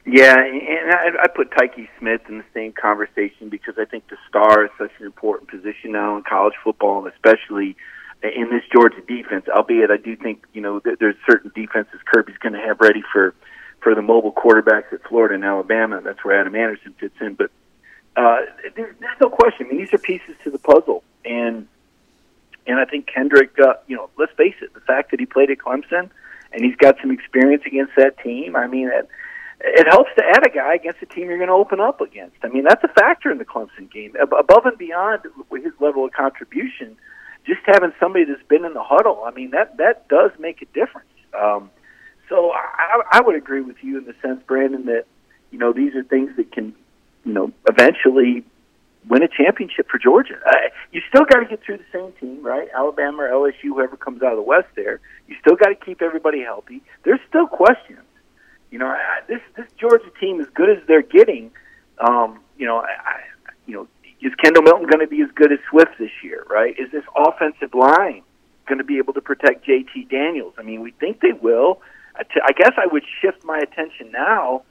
[0.09, 4.63] Yeah, and I, put Tykee Smith in the same conversation because I think the star
[4.63, 7.75] is such an important position now in college football, and especially
[8.23, 9.47] in this Georgia defense.
[9.49, 13.35] Albeit, I do think you know there's certain defenses Kirby's going to have ready for
[13.81, 15.99] for the mobile quarterbacks at Florida and Alabama.
[16.01, 17.33] That's where Adam Anderson fits in.
[17.33, 17.51] But
[18.15, 18.37] uh,
[18.77, 19.65] there's, there's no question.
[19.65, 21.67] I mean, these are pieces to the puzzle, and
[22.65, 23.59] and I think Kendrick.
[23.59, 24.73] Uh, you know, let's face it.
[24.73, 26.11] The fact that he played at Clemson
[26.53, 28.55] and he's got some experience against that team.
[28.55, 29.07] I mean, that
[29.59, 32.37] it helps to add a guy against a team you're going to open up against.
[32.43, 34.13] I mean, that's a factor in the Clemson game.
[34.21, 36.95] Above and beyond his level of contribution,
[37.45, 40.65] just having somebody that's been in the huddle, I mean, that that does make a
[40.65, 41.07] difference.
[41.33, 41.71] Um,
[42.29, 45.05] so I, I would agree with you in the sense, Brandon, that
[45.49, 46.75] you know these are things that can,
[47.23, 48.43] you know, eventually
[49.09, 50.35] win a championship for Georgia.
[50.45, 52.67] Uh, you still got to get through the same team, right?
[52.75, 54.99] Alabama or LSU, whoever comes out of the West, there.
[55.27, 56.81] You still got to keep everybody healthy.
[57.03, 57.99] There's still questions.
[58.71, 58.95] You know,
[59.27, 61.51] this this Georgia team, as good as they're getting,
[61.99, 63.21] um, you know, I,
[63.65, 63.87] you know,
[64.21, 66.45] is Kendall Milton going to be as good as Swift this year?
[66.49, 66.77] Right?
[66.77, 68.23] Is this offensive line
[68.67, 70.53] going to be able to protect JT Daniels?
[70.57, 71.81] I mean, we think they will.
[72.19, 74.63] I guess I would shift my attention now,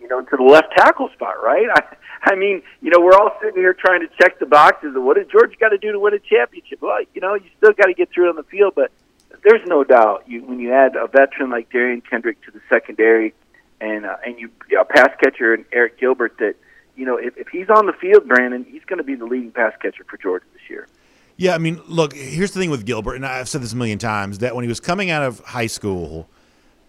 [0.00, 1.66] you know, to the left tackle spot, right?
[1.74, 5.02] I, I mean, you know, we're all sitting here trying to check the boxes of
[5.02, 6.80] what did Georgia got to do to win a championship.
[6.80, 8.90] Well, you know, you still got to get through on the field, but
[9.42, 13.34] there's no doubt you when you add a veteran like Derion Kendrick to the secondary,
[13.84, 16.54] and uh, and you a pass catcher and Arik Gilbert that
[16.96, 19.52] you know if, if he's on the field, Brandon, he's going to be the leading
[19.52, 20.88] pass catcher for Georgia this year.
[21.36, 23.98] Yeah, I mean, look, here's the thing with Gilbert, and I've said this a million
[23.98, 26.28] times that when he was coming out of high school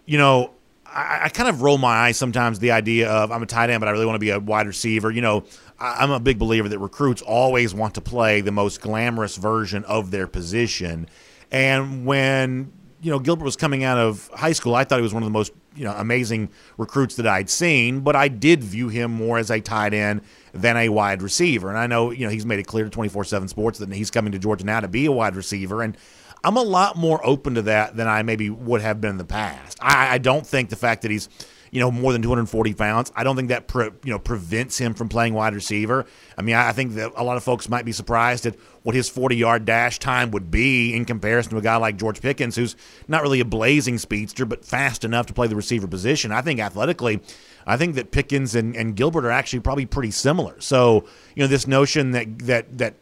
[0.06, 0.52] you know,
[0.86, 3.80] I, I, kind of roll my eyes sometimes the idea of I'm a tight end,
[3.80, 5.10] but I really want to be a wide receiver.
[5.10, 5.44] You know,
[5.78, 9.84] I, I'm a big believer that recruits always want to play the most glamorous version
[9.84, 11.08] of their position.
[11.50, 15.12] And when you know Gilbert was coming out of high school, I thought he was
[15.12, 18.00] one of the most you know amazing recruits that I'd seen.
[18.00, 21.68] But I did view him more as a tight end than a wide receiver.
[21.68, 24.32] And I know you know he's made it clear to 24/7 Sports that he's coming
[24.32, 25.82] to Georgia now to be a wide receiver.
[25.82, 25.96] And
[26.44, 29.24] I'm a lot more open to that than I maybe would have been in the
[29.24, 29.78] past.
[29.80, 31.28] I, I don't think the fact that he's
[31.70, 34.94] you know more than 240 pounds, I don't think that pre, you know prevents him
[34.94, 36.06] from playing wide receiver.
[36.38, 39.08] I mean, I, think that a lot of folks might be surprised at what his
[39.08, 42.76] 40 yard dash time would be in comparison to a guy like George Pickens, who's
[43.08, 46.32] not really a blazing speedster, but fast enough to play the receiver position.
[46.32, 47.20] I think athletically.
[47.66, 50.60] I think that Pickens and, and Gilbert are actually probably pretty similar.
[50.60, 52.94] So, you know, this notion that that that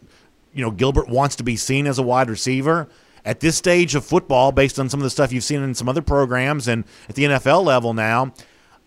[0.54, 2.88] you know Gilbert wants to be seen as a wide receiver,
[3.24, 5.88] at this stage of football, based on some of the stuff you've seen in some
[5.88, 8.32] other programs and at the NFL level now,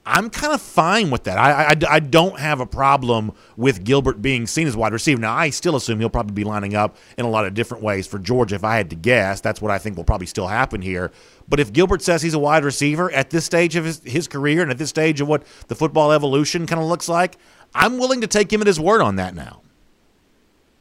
[0.08, 1.38] I'm kind of fine with that.
[1.38, 5.20] I, I, I, don't have a problem with Gilbert being seen as wide receiver.
[5.20, 8.08] Now, I still assume he'll probably be lining up in a lot of different ways
[8.08, 8.56] for Georgia.
[8.56, 11.12] If I had to guess, that's what I think will probably still happen here.
[11.50, 14.62] But if Gilbert says he's a wide receiver at this stage of his, his career
[14.62, 17.38] and at this stage of what the football evolution kind of looks like,
[17.76, 19.62] I'm willing to take him at his word on that now.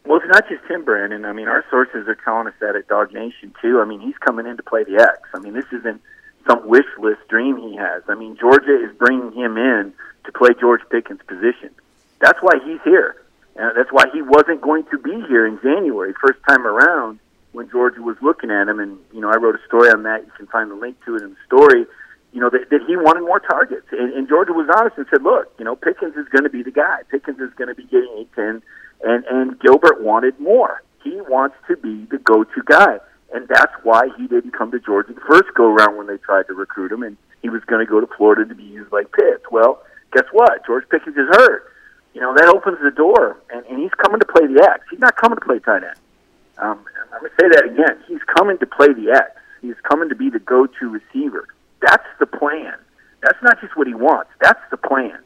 [0.07, 1.25] Well, it's not just him, Brandon.
[1.25, 3.81] I mean, our sources are telling us that at Dog Nation too.
[3.81, 5.29] I mean, he's coming in to play the X.
[5.35, 6.01] I mean, this isn't
[6.47, 8.05] some wish list dream he has.
[8.09, 9.93] I mean, Georgia is bringing him in
[10.25, 11.71] to play George Pickens' position.
[12.21, 13.17] That's why he's here.
[13.57, 17.19] And that's why he wasn't going to be here in January, first time around,
[17.51, 18.79] when Georgia was looking at him.
[18.79, 20.25] And, you know, I wrote a story on that.
[20.25, 21.85] You can find the link to it in the story.
[22.33, 23.87] You know, that, that he wanted more targets.
[23.91, 26.63] And, and Georgia was honest and said, look, you know, Pickens is going to be
[26.63, 27.03] the guy.
[27.11, 28.63] Pickens is going to be getting 8, 10
[29.07, 30.83] and and Gilbert wanted more.
[31.03, 32.99] He wants to be the go-to guy,
[33.33, 36.49] and that's why he didn't come to Georgia the first go around when they tried
[36.49, 39.13] to recruit him, and he was going to go to Florida to be used like
[39.13, 39.45] Pitts.
[39.51, 40.67] Well, guess what?
[40.67, 41.73] George Pickens is hurt.
[42.13, 44.85] You know that opens the door, and, and he's coming to play the X.
[44.91, 45.99] He's not coming to play tight end.
[46.59, 48.03] Um, I'm going to say that again.
[48.09, 49.31] He's coming to play the X.
[49.63, 51.47] He's coming to be the go-to receiver.
[51.81, 52.75] That's the plan.
[53.23, 54.31] That's not just what he wants.
[54.41, 55.19] That's the plan.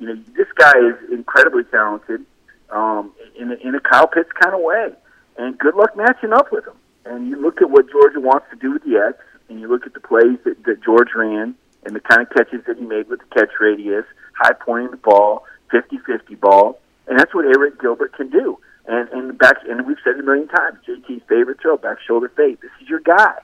[0.00, 2.26] You know, this guy is incredibly talented
[2.72, 4.90] um, in, a, in a Kyle Pitts kind of way.
[5.38, 6.76] And good luck matching up with him.
[7.04, 9.18] And you look at what Georgia wants to do with the X,
[9.48, 12.64] and you look at the plays that, that George ran and the kind of catches
[12.66, 14.04] that he made with the catch radius,
[14.38, 18.58] high pointing the ball, 50-50 ball, and that's what Arik Gilbert can do.
[18.86, 22.32] And and back and we've said it a million times, JT's favorite throw, back shoulder
[22.36, 22.60] fade.
[22.60, 23.38] This is your guy.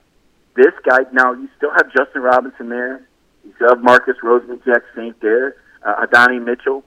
[0.56, 3.06] This guy now you still have Justin Robinson there.
[3.44, 6.84] You still have Marcus Roseman Jack Saint there, uh, Adonai Mitchell.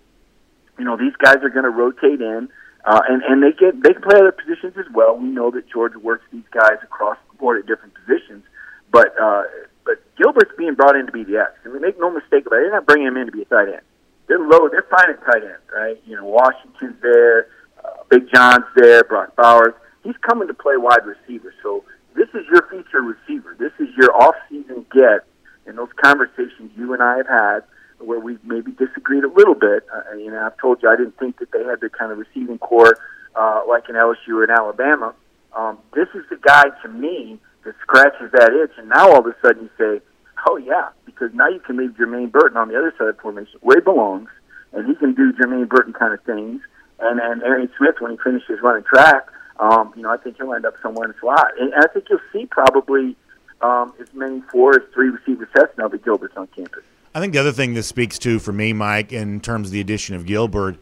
[0.77, 2.49] You know, these guys are going to rotate in,
[2.85, 5.17] uh, and and they get they can play other positions as well.
[5.17, 8.43] We know that Georgia works these guys across the board at different positions,
[8.91, 9.43] but uh,
[9.85, 12.57] but Gilbert's being brought in to be the X, and we make no mistake about
[12.57, 12.63] it.
[12.63, 13.81] They're not bringing him in to be a tight end.
[14.27, 14.69] They're low.
[14.69, 16.01] They're fine at tight end, right?
[16.05, 17.47] You know, Washington's there,
[17.83, 19.73] uh, Big John's there, Brock Bowers.
[20.03, 21.53] He's coming to play wide receiver.
[21.61, 21.83] So
[22.15, 23.55] this is your feature receiver.
[23.59, 25.25] This is your off-season get.
[25.65, 27.59] And those conversations you and I have had
[28.03, 29.85] where we maybe disagreed a little bit.
[29.93, 32.17] Uh, you know, I've told you I didn't think that they had the kind of
[32.17, 32.97] receiving corps
[33.35, 35.13] uh, like in LSU or in Alabama.
[35.55, 39.25] Um, this is the guy to me that scratches that itch, and now all of
[39.25, 40.03] a sudden you say,
[40.47, 43.21] "Oh yeah," because now you can leave Jermaine Burton on the other side of the
[43.21, 44.29] formation where he belongs,
[44.73, 46.61] and he can do Jermaine Burton kind of things.
[46.99, 49.27] And and Arian Smith, when he finishes running track,
[49.59, 51.87] um, you know, I think he'll end up somewhere in the slot, and, and I
[51.87, 53.15] think you'll see probably
[53.61, 56.83] um, as many four as three receiver sets now that Gilbert's on campus.
[57.13, 59.81] I think the other thing this speaks to for me, Mike, in terms of the
[59.81, 60.77] addition of Gilbert,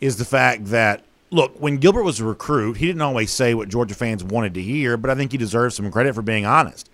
[0.00, 3.68] is the fact that look, when Gilbert was a recruit, he didn't always say what
[3.68, 6.90] Georgia fans wanted to hear, but I think he deserves some credit for being honest.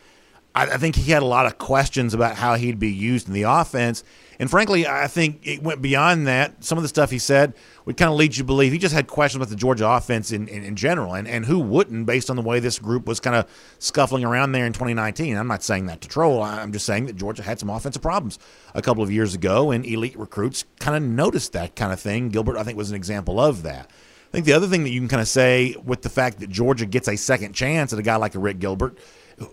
[0.55, 3.35] I, I think he had a lot of questions about how he'd be used in
[3.35, 4.05] the offense.
[4.39, 6.63] And frankly, I think it went beyond that.
[6.65, 8.95] Some of the stuff he said would kind of lead you to believe he just
[8.95, 11.15] had questions about the Georgia offense in, in, in, general.
[11.15, 14.53] And, and who wouldn't, based on the way this group was kind of scuffling around
[14.53, 15.37] there in 2019?
[15.37, 16.43] I'm not saying that to troll.
[16.43, 18.39] I'm just saying that Georgia had some offensive problems
[18.75, 22.29] a couple of years ago, and elite recruits kind of noticed that kind of thing.
[22.29, 23.91] Gilbert, I think, was an example of that.
[24.29, 26.51] I think the other thing that you can kind of say with the fact that
[26.51, 28.99] Georgia gets a second chance at a guy like a Arik Gilbert–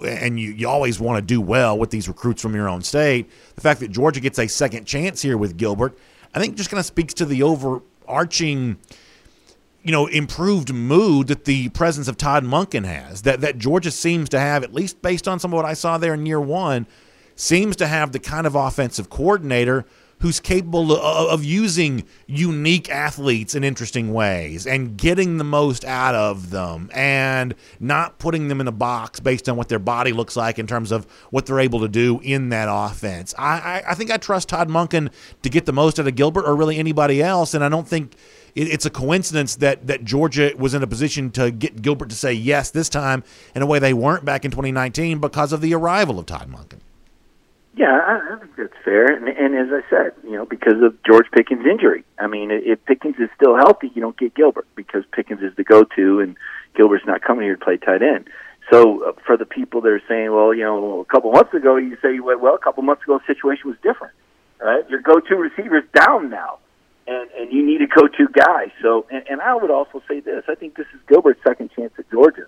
[0.06, 3.30] and you, you always want to do well with these recruits from your own state.
[3.56, 5.98] The fact that Georgia gets a second chance here with Gilbert,
[6.34, 8.78] I think just kind of speaks to the overarching,
[9.84, 13.24] you know, improved mood that the presence of Todd Monken has.
[13.24, 15.98] That that Georgia seems to have, at least based on some of what I saw
[15.98, 16.88] there in year one,
[17.36, 19.86] seems to have the kind of offensive coordinator–
[20.24, 26.50] who's capable of, using unique athletes in interesting ways and getting the most out of
[26.50, 30.58] them and not putting them in a box based on what their body looks like
[30.58, 33.36] in terms of what they're able to do in that offense.
[33.38, 36.46] I, I, I think I trust Todd Monken to get the most out of Gilbert
[36.46, 38.16] or really anybody else, and I don't think
[38.56, 42.32] it's a coincidence that that Georgia was in a position to get Gilbert to say
[42.32, 46.18] yes this time in a way they weren't back in 2019 because of the arrival
[46.18, 46.80] of Todd Monken.
[47.76, 49.06] Yeah, I, I think that's fair.
[49.06, 52.84] And, and as I said, you know, because of George Pickens' injury, I mean, if
[52.86, 56.36] Pickens is still healthy, you don't get Gilbert because Pickens is the go-to, and
[56.76, 58.30] Gilbert's not coming here to play tight end.
[58.72, 61.76] So uh, for the people that are saying, well, you know, a couple months ago,
[61.78, 64.14] you say, well, a couple months ago, the situation was different.
[64.62, 64.88] Right?
[64.90, 66.60] Your go-to receiver is down now,
[67.06, 68.72] and and you need a go-to guy.
[68.82, 71.92] So, and, and I would also say this: I think this is Gilbert's second chance
[71.98, 72.46] at Georgia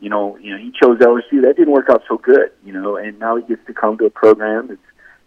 [0.00, 1.42] you know, you know, he chose LSU.
[1.42, 4.06] That didn't work out so good, you know, and now he gets to come to
[4.06, 4.80] a program that's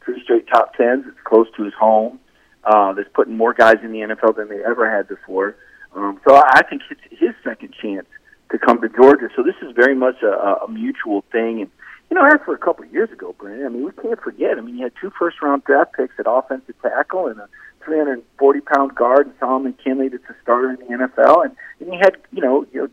[0.06, 1.06] three straight top tens.
[1.08, 2.20] It's close to his home.
[2.64, 5.56] Uh, that's putting more guys in the NFL than they ever had before.
[5.96, 8.06] Um, so I think it's his second chance
[8.52, 9.30] to come to Georgia.
[9.36, 11.62] So this is very much a, a mutual thing.
[11.62, 11.72] And
[12.10, 14.58] you know, as for a couple of years ago, Brandon, I mean, we can't forget.
[14.58, 17.50] I mean, you had two first round draft picks at offensive tackle and a
[17.84, 22.00] 340 pound guard, and Solomon Kindley, that's a starter in the NFL, and, and you
[22.00, 22.90] had you know you know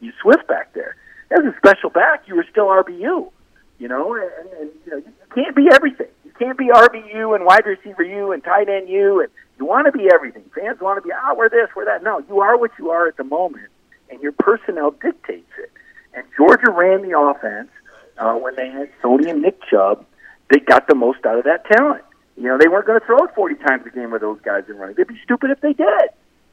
[0.00, 0.96] you Swift back there
[1.32, 3.30] as a special back, you were still RBU.
[3.78, 6.06] You know, and, and you know you can't be everything.
[6.24, 9.86] You can't be RBU and wide receiver you and tight end you, and you want
[9.86, 10.44] to be everything.
[10.54, 12.02] Fans want to be, ah, oh, we're this, we're that.
[12.02, 13.68] No, you are what you are at the moment,
[14.10, 15.72] and your personnel dictates it.
[16.14, 17.70] And Georgia ran the offense
[18.18, 20.04] uh, when they had Sony and Nick Chubb.
[20.50, 22.04] They got the most out of that talent.
[22.36, 24.64] You know, they weren't going to throw it 40 times a game with those guys
[24.68, 24.96] in running.
[24.96, 26.08] They'd be stupid if they did.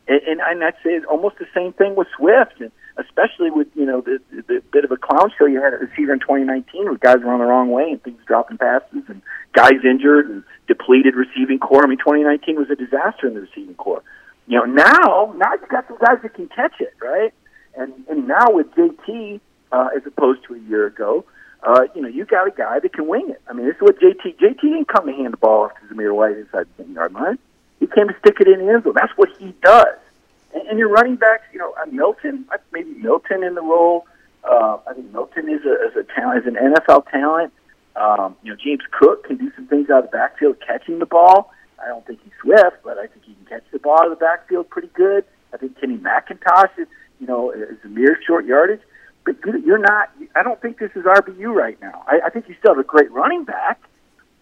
[0.08, 2.60] And, and, and I'd say almost the same thing with Swift.
[2.60, 5.80] And especially with you know the, the bit of a clown show you had at
[5.80, 9.22] receiver in 2019 with guys run the wrong way and things dropping passes and
[9.54, 11.84] guys injured and depleted receiving corps.
[11.84, 14.04] I mean, 2019 was a disaster in the receiving corps.
[14.48, 17.34] You know, now now you got some guys that can catch it, right?
[17.76, 19.40] And and now with JT
[19.72, 21.26] uh, as opposed to a year ago,
[21.64, 23.42] uh, you know, you got a guy that can wing it.
[23.48, 25.94] I mean, this is what JT JT didn't come to hand the ball off to
[25.94, 27.38] Zamir White inside the ten yard line.
[27.80, 28.94] He came to stick it in the end zone.
[28.96, 29.96] That's what he does.
[30.54, 34.06] And, and your running backs, you know, uh, Milton, maybe Milton in the role.
[34.44, 37.54] Uh, I think Milton is a, is a talent, is an NFL talent.
[37.96, 41.06] Um, you know, James Cook can do some things out of the backfield catching the
[41.06, 41.52] ball.
[41.84, 44.12] I don't think he's swift, but I think he can catch the ball out of
[44.12, 45.26] the backfield pretty good.
[45.54, 46.88] I think Kenny McIntosh is,
[47.20, 48.82] you know, is a mere short yardage.
[49.26, 49.36] But
[49.66, 50.12] you're not.
[50.36, 52.04] I don't think this is RBU right now.
[52.08, 53.82] I, I think you still have a great running back,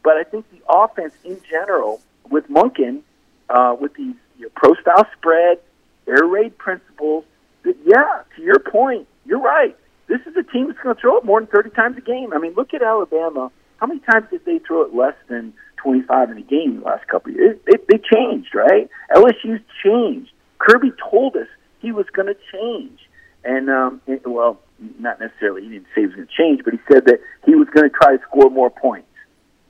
[0.03, 3.01] but I think the offense in general with Monken,
[3.49, 5.59] uh, with these you know, pro style spread,
[6.07, 7.25] air raid principles.
[7.63, 9.75] That, yeah, to your point, you're right.
[10.07, 12.31] This is a team that's going to throw it more than 30 times a game.
[12.33, 13.51] I mean, look at Alabama.
[13.77, 17.07] How many times did they throw it less than 25 in a game the last
[17.07, 17.59] couple of years?
[17.65, 18.89] They, they changed, right?
[19.13, 20.31] LSU's changed.
[20.59, 21.47] Kirby told us
[21.79, 22.99] he was going to change.
[23.43, 24.59] And, um, it, well,
[24.99, 27.55] not necessarily, he didn't say he was going to change, but he said that he
[27.55, 29.07] was going to try to score more points.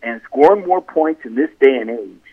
[0.03, 2.27] And scoring more points in this day and age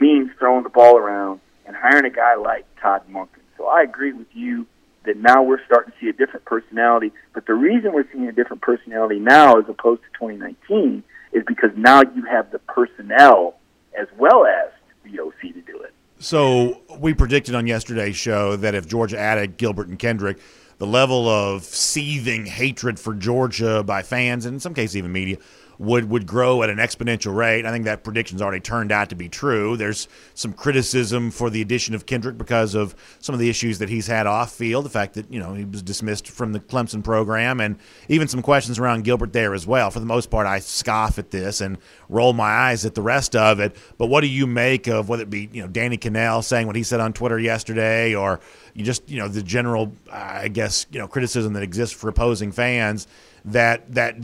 [0.00, 3.45] means throwing the ball around and hiring a guy like Todd Monken.
[3.68, 4.66] I agree with you
[5.04, 7.12] that now we're starting to see a different personality.
[7.32, 11.02] But the reason we're seeing a different personality now as opposed to 2019
[11.32, 13.56] is because now you have the personnel
[13.98, 14.70] as well as
[15.04, 15.94] the OC to do it.
[16.18, 20.38] So we predicted on yesterday's show that if Georgia added Gilbert and Kendrick,
[20.78, 25.38] the level of seething hatred for Georgia by fans and in some cases even media
[25.78, 27.66] would would grow at an exponential rate.
[27.66, 29.76] I think that prediction's already turned out to be true.
[29.76, 33.88] There's some criticism for the addition of Kendrick because of some of the issues that
[33.88, 37.02] he's had off field, the fact that you know he was dismissed from the Clemson
[37.02, 39.90] program, and even some questions around Gilbert there as well.
[39.90, 43.36] For the most part, I scoff at this and roll my eyes at the rest
[43.36, 43.76] of it.
[43.98, 46.76] But what do you make of whether it be you know Danny Kanell saying what
[46.76, 48.40] he said on Twitter yesterday, or
[48.74, 52.52] you just you know the general, I guess you know criticism that exists for opposing
[52.52, 53.06] fans
[53.46, 54.16] that that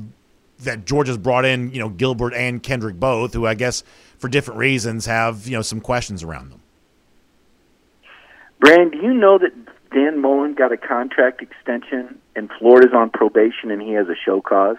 [0.65, 3.83] that Georgia's brought in, you know, Gilbert and Kendrick both, who I guess
[4.19, 6.61] for different reasons have, you know, some questions around them.
[8.61, 9.53] Brand, do you know that
[9.93, 14.41] Dan Mullen got a contract extension and Florida's on probation and he has a show
[14.41, 14.77] cause?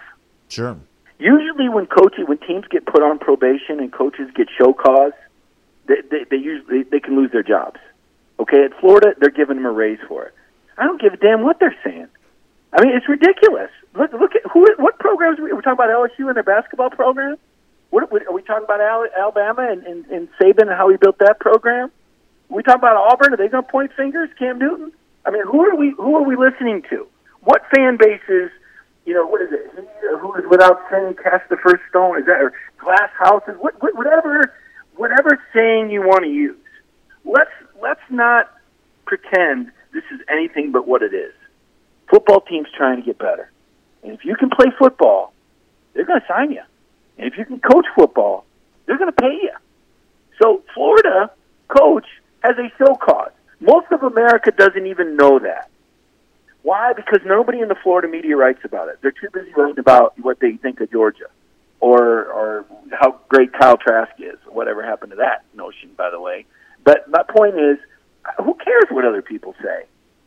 [0.48, 0.76] Sure.
[1.18, 5.12] Usually, when coaches, when teams get put on probation and coaches get show cause,
[5.86, 7.78] they, they, they usually they can lose their jobs.
[8.40, 10.34] Okay, at Florida, they're giving them a raise for it.
[10.76, 12.08] I don't give a damn what they're saying.
[12.74, 13.70] I mean, it's ridiculous.
[13.94, 14.66] Look, look at who.
[14.78, 15.90] What programs are we, are we talking about?
[15.90, 17.36] LSU and their basketball program.
[17.90, 18.80] What are we talking about?
[19.16, 21.92] Alabama and, and, and Saban and how he built that program.
[22.50, 23.32] Are we talking about Auburn?
[23.32, 24.28] Are they going to point fingers?
[24.36, 24.92] Cam Newton.
[25.24, 25.94] I mean, who are we?
[25.96, 27.06] Who are we listening to?
[27.42, 28.50] What fan bases?
[29.06, 29.70] You know, what is it?
[29.78, 32.18] Uh, who is without saying cast the first stone?
[32.18, 33.54] Is that or glass houses?
[33.60, 34.52] What, what, whatever,
[34.96, 36.56] whatever saying you want to use.
[37.24, 38.50] Let's let's not
[39.06, 41.32] pretend this is anything but what it is.
[42.10, 43.50] Football team's trying to get better.
[44.02, 45.32] And if you can play football,
[45.92, 46.62] they're going to sign you.
[47.18, 48.44] And if you can coach football,
[48.86, 49.52] they're going to pay you.
[50.42, 51.30] So Florida
[51.68, 52.06] coach
[52.42, 53.32] has a show cause.
[53.60, 55.70] Most of America doesn't even know that.
[56.62, 56.92] Why?
[56.94, 58.98] Because nobody in the Florida media writes about it.
[59.00, 61.26] They're too busy writing about what they think of Georgia,
[61.80, 66.20] or or how great Kyle Trask is, or whatever happened to that notion, by the
[66.20, 66.46] way.
[66.82, 67.78] But my point is,
[68.42, 69.84] who cares what other people say?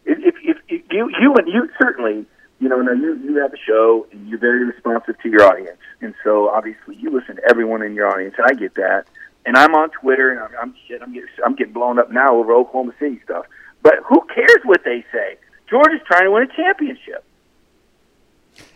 [0.08, 2.26] If, if, if you you and you certainly
[2.60, 5.78] you know, now you you have a show and you're very responsive to your audience,
[6.02, 8.36] and so obviously you listen to everyone in your audience.
[8.44, 9.06] I get that,
[9.46, 11.02] and I'm on Twitter and I'm, I'm shit.
[11.02, 13.46] I'm getting I'm getting blown up now over Oklahoma City stuff.
[13.84, 15.38] But who cares what they say?
[15.70, 17.24] Georgia's trying to win a championship.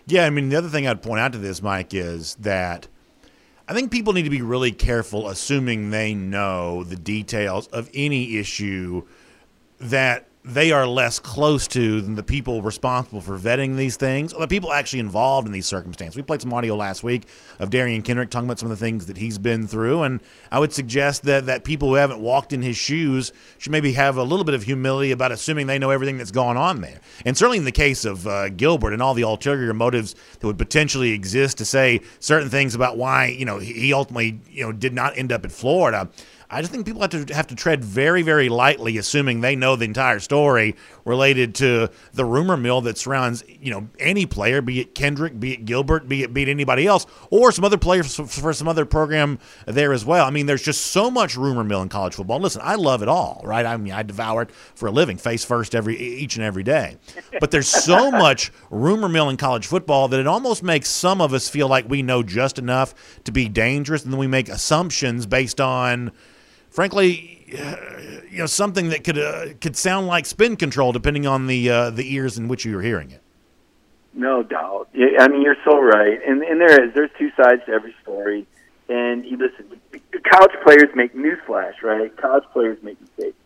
[0.05, 2.87] Yeah, I mean the other thing I'd point out to this, Mike, is that
[3.67, 8.37] I think people need to be really careful assuming they know the details of any
[8.37, 9.07] issue
[9.79, 14.41] that they are less close to than the people responsible for vetting these things, or
[14.41, 16.15] the people actually involved in these circumstances.
[16.15, 17.27] We played some audio last week
[17.59, 20.19] of Derion Kendrick talking about some of the things that he's been through, and
[20.51, 24.17] I would suggest that that people who haven't walked in his shoes should maybe have
[24.17, 27.01] a little bit of humility about assuming they know everything that's going on there.
[27.23, 30.57] And certainly in the case of uh, Gilbert and all the ulterior motives that would
[30.57, 34.93] potentially exist to say certain things about why you know he ultimately you know did
[34.93, 36.09] not end up at Florida.
[36.53, 39.77] I just think people have to have to tread very, very lightly, assuming they know
[39.77, 40.75] the entire story
[41.05, 45.53] related to the rumor mill that surrounds you know any player, be it Kendrick, be
[45.53, 48.85] it Gilbert, be it be it anybody else, or some other players for some other
[48.85, 50.25] program there as well.
[50.25, 52.41] I mean, there's just so much rumor mill in college football.
[52.41, 53.65] Listen, I love it all, right?
[53.65, 56.97] I mean, I devour it for a living, face first every each and every day.
[57.39, 61.33] But there's so much rumor mill in college football that it almost makes some of
[61.33, 62.93] us feel like we know just enough
[63.23, 66.11] to be dangerous, and then we make assumptions based on
[66.71, 67.45] frankly,
[68.31, 71.89] you know, something that could uh, could sound like spin control, depending on the uh,
[71.91, 73.21] the ears in which you're hearing it.
[74.13, 74.89] No doubt.
[75.19, 78.47] I mean, you're so right, and and there is there's two sides to every story.
[78.89, 79.79] And you listen,
[80.29, 82.15] college players make newsflash, right?
[82.17, 83.37] College players make mistakes.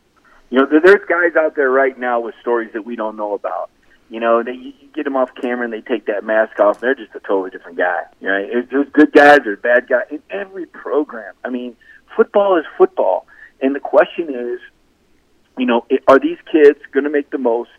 [0.49, 3.69] You know, there's guys out there right now with stories that we don't know about.
[4.09, 6.79] You know, they you get them off camera and they take that mask off.
[6.79, 8.03] They're just a totally different guy.
[8.21, 8.69] You Right?
[8.71, 11.33] There's good guys, there's bad guys in every program.
[11.43, 11.75] I mean,
[12.15, 13.27] football is football,
[13.61, 14.59] and the question is,
[15.57, 17.69] you know, are these kids going to make the most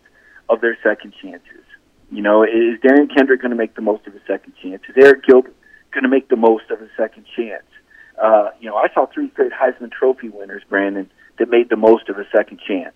[0.49, 1.63] of their second chances?
[2.11, 4.81] You know, is Derion Kendrick going to make the most of his second chance?
[4.89, 5.55] Is Arik Gilbert
[5.91, 7.65] going to make the most of his second chance?
[8.21, 12.09] Uh, you know, I saw three straight Heisman Trophy winners, Brandon, that made the most
[12.09, 12.95] of a second chance.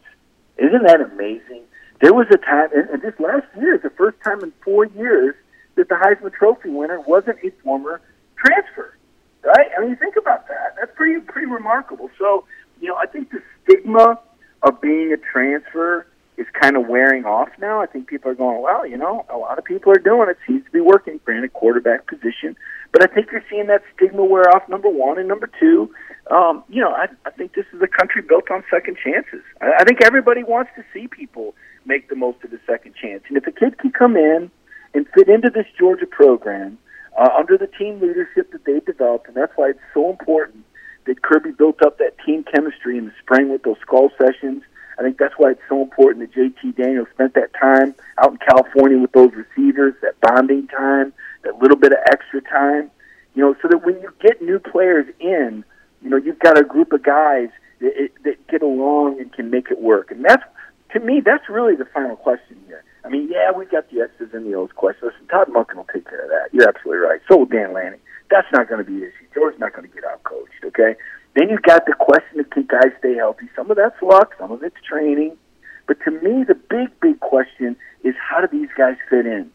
[0.57, 1.63] Isn't that amazing?
[2.01, 4.85] There was a time, and, and this last year is the first time in four
[4.85, 5.35] years
[5.75, 8.01] that the Heisman Trophy winner wasn't a former
[8.37, 8.97] transfer
[9.43, 9.67] right?
[9.77, 10.75] I mean, think about that.
[10.79, 12.09] That's pretty pretty remarkable.
[12.17, 12.45] So,
[12.79, 14.19] you know, I think the stigma
[14.63, 16.05] of being a transfer
[16.37, 17.81] is kind of wearing off now.
[17.81, 20.37] I think people are going, well, you know, a lot of people are doing it.
[20.47, 22.55] Seems to be working a quarterback position.
[22.91, 24.67] But I think you're seeing that stigma wear off.
[24.67, 25.93] Number one and number two,
[26.29, 29.41] um, you know, I, I think this is a country built on second chances.
[29.61, 33.23] I, I think everybody wants to see people make the most of the second chance.
[33.27, 34.51] And if a kid can come in
[34.93, 36.77] and fit into this Georgia program
[37.17, 40.65] uh, under the team leadership that they've developed, and that's why it's so important
[41.05, 44.63] that Kirby built up that team chemistry in the spring with those skull sessions.
[44.99, 48.37] I think that's why it's so important that JT Daniels spent that time out in
[48.37, 52.91] California with those receivers, that bonding time, that little bit of extra time.
[53.33, 55.63] You know, so that when you get new players in,
[56.03, 57.49] you know, you've got a group of guys
[57.79, 60.11] that, that get along and can make it work.
[60.11, 60.43] And that's,
[60.93, 62.57] to me, that's really the final question.
[63.03, 65.07] I mean, yeah, we've got the X's and the O's question.
[65.07, 66.49] Listen, Todd Monken will take care of that.
[66.53, 67.19] You're absolutely right.
[67.27, 67.99] So will Dan Lanning.
[68.29, 69.27] That's not going to be an issue.
[69.33, 70.95] George's not going to get out coached, okay?
[71.35, 73.49] Then you've got the question of can guys stay healthy.
[73.55, 75.37] Some of that's luck, some of it's training.
[75.87, 79.51] But to me, the big, big question is how do these guys fit in?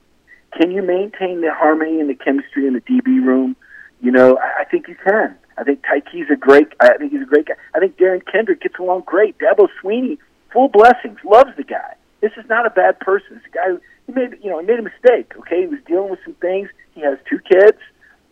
[0.58, 3.56] Can you maintain the harmony and the chemistry in the DB room?
[4.00, 5.36] You know, I, I think you can.
[5.58, 6.68] I think Tyke's a great.
[6.80, 7.54] I think he's a great guy.
[7.74, 9.38] I think Derion Kendrick gets along great.
[9.38, 10.18] Dabo Swinney,
[10.52, 11.94] full blessings, loves the guy.
[12.20, 13.40] This is not a bad person.
[13.42, 15.32] This guy, he made, you know, he made a mistake.
[15.38, 16.68] Okay, he was dealing with some things.
[16.94, 17.78] He has two kids.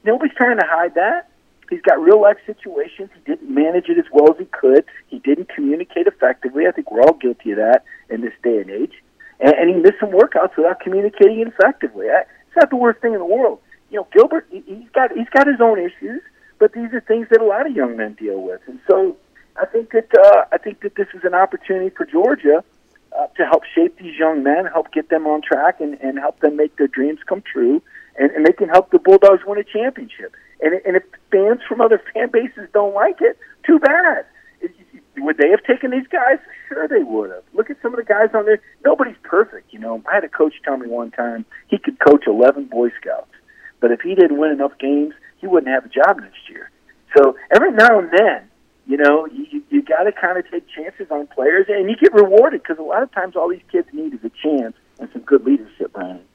[0.04, 1.28] Nobody's trying to hide that.
[1.70, 3.10] He's got real life situations.
[3.14, 4.84] He didn't manage it as well as he could.
[5.08, 6.66] He didn't communicate effectively.
[6.66, 8.92] I think we're all guilty of that in this day and age.
[9.40, 12.08] And, and he missed some workouts without communicating effectively.
[12.08, 13.60] I, it's not the worst thing in the world.
[13.90, 16.22] You know, Gilbert, he, he's got he's got his own issues,
[16.58, 18.60] but these are things that a lot of young men deal with.
[18.66, 19.16] And so,
[19.60, 22.64] I think that uh, I think that this is an opportunity for Georgia
[23.18, 26.40] uh, to help shape these young men, help get them on track, and, and help
[26.40, 27.82] them make their dreams come true,
[28.18, 30.34] and, and they can help the Bulldogs win a championship.
[30.60, 34.24] And, and if fans from other fan bases don't like it, too bad.
[35.18, 36.38] Would they have taken these guys?
[36.68, 37.44] Sure, they would have.
[37.52, 38.60] Look at some of the guys on there.
[38.84, 40.02] Nobody's perfect, you know.
[40.10, 43.30] I had a coach tell me one time he could coach 11 Boy Scouts,
[43.80, 46.70] but if he didn't win enough games, he wouldn't have a job next year.
[47.16, 48.50] So every now and then,
[48.86, 52.12] you know, you, you got to kind of take chances on players, and you get
[52.12, 55.22] rewarded because a lot of times all these kids need is a chance and some
[55.22, 55.73] good Brandon.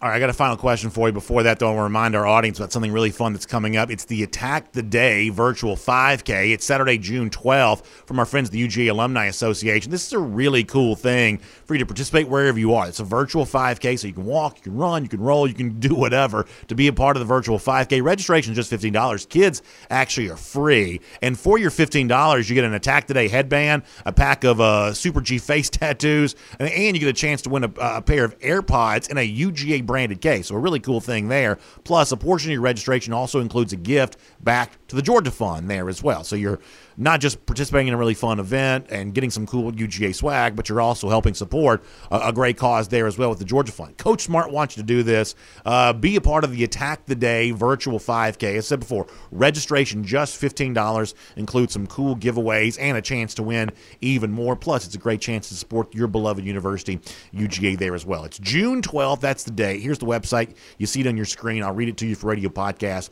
[0.01, 1.11] All right, I got a final question for you.
[1.11, 3.75] Before that, though, I want to remind our audience about something really fun that's coming
[3.75, 3.91] up.
[3.91, 6.53] It's the Attack the Day virtual 5K.
[6.53, 9.91] It's Saturday, June 12th from our friends, the UGA Alumni Association.
[9.91, 12.87] This is a really cool thing for you to participate wherever you are.
[12.87, 15.53] It's a virtual 5K, so you can walk, you can run, you can roll, you
[15.53, 18.01] can do whatever to be a part of the virtual 5K.
[18.01, 19.27] Registration is just $15.
[19.27, 21.01] Kids actually are free.
[21.21, 24.93] And for your $15, you get an Attack the Day headband, a pack of uh,
[24.93, 28.23] Super G face tattoos, and, and you get a chance to win a, a pair
[28.23, 30.47] of AirPods and a UGA branded case.
[30.49, 31.57] So a really cool thing there.
[31.83, 35.69] Plus, a portion of your registration also includes a gift back to the Georgia Fund
[35.69, 36.23] there as well.
[36.23, 36.59] So you're
[36.97, 40.67] not just participating in a really fun event and getting some cool UGA swag, but
[40.67, 43.97] you're also helping support a, a great cause there as well with the Georgia Fund.
[43.97, 45.35] Coach Smart wants you to do this.
[45.65, 48.55] Uh, be a part of the Attack the Day virtual 5K.
[48.55, 53.43] As I said before, registration just $15, includes some cool giveaways and a chance to
[53.43, 53.71] win
[54.01, 54.55] even more.
[54.55, 56.99] Plus, it's a great chance to support your beloved university,
[57.33, 58.25] UGA, there as well.
[58.25, 59.21] It's June 12th.
[59.21, 59.79] That's the day.
[59.79, 60.55] Here's the website.
[60.77, 61.63] You see it on your screen.
[61.63, 63.09] I'll read it to you for radio podcast.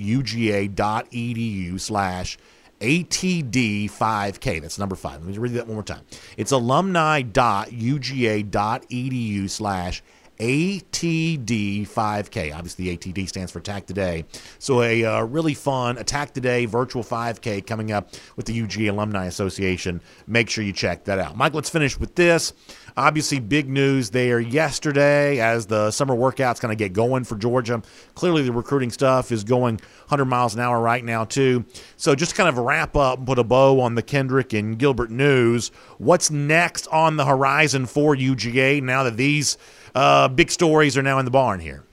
[0.00, 2.38] alumni.uga.edu slash
[2.80, 4.62] ATD5K.
[4.62, 5.22] That's number five.
[5.24, 6.02] Let me read that one more time.
[6.36, 10.02] It's alumni.uga.edu slash
[10.38, 12.54] ATD5K.
[12.54, 14.24] Obviously, ATD stands for Attack Today.
[14.58, 19.26] So, a uh, really fun Attack Today virtual 5K coming up with the UGA Alumni
[19.26, 20.00] Association.
[20.26, 21.36] Make sure you check that out.
[21.36, 22.54] Mike, let's finish with this.
[22.96, 27.82] Obviously, big news there yesterday as the summer workouts kind of get going for Georgia.
[28.14, 31.64] Clearly, the recruiting stuff is going 100 miles an hour right now, too.
[31.96, 35.10] So, just kind of wrap up and put a bow on the Kendrick and Gilbert
[35.10, 35.70] news.
[35.98, 39.58] What's next on the horizon for UGA now that these
[39.94, 41.84] uh, big stories are now in the barn here?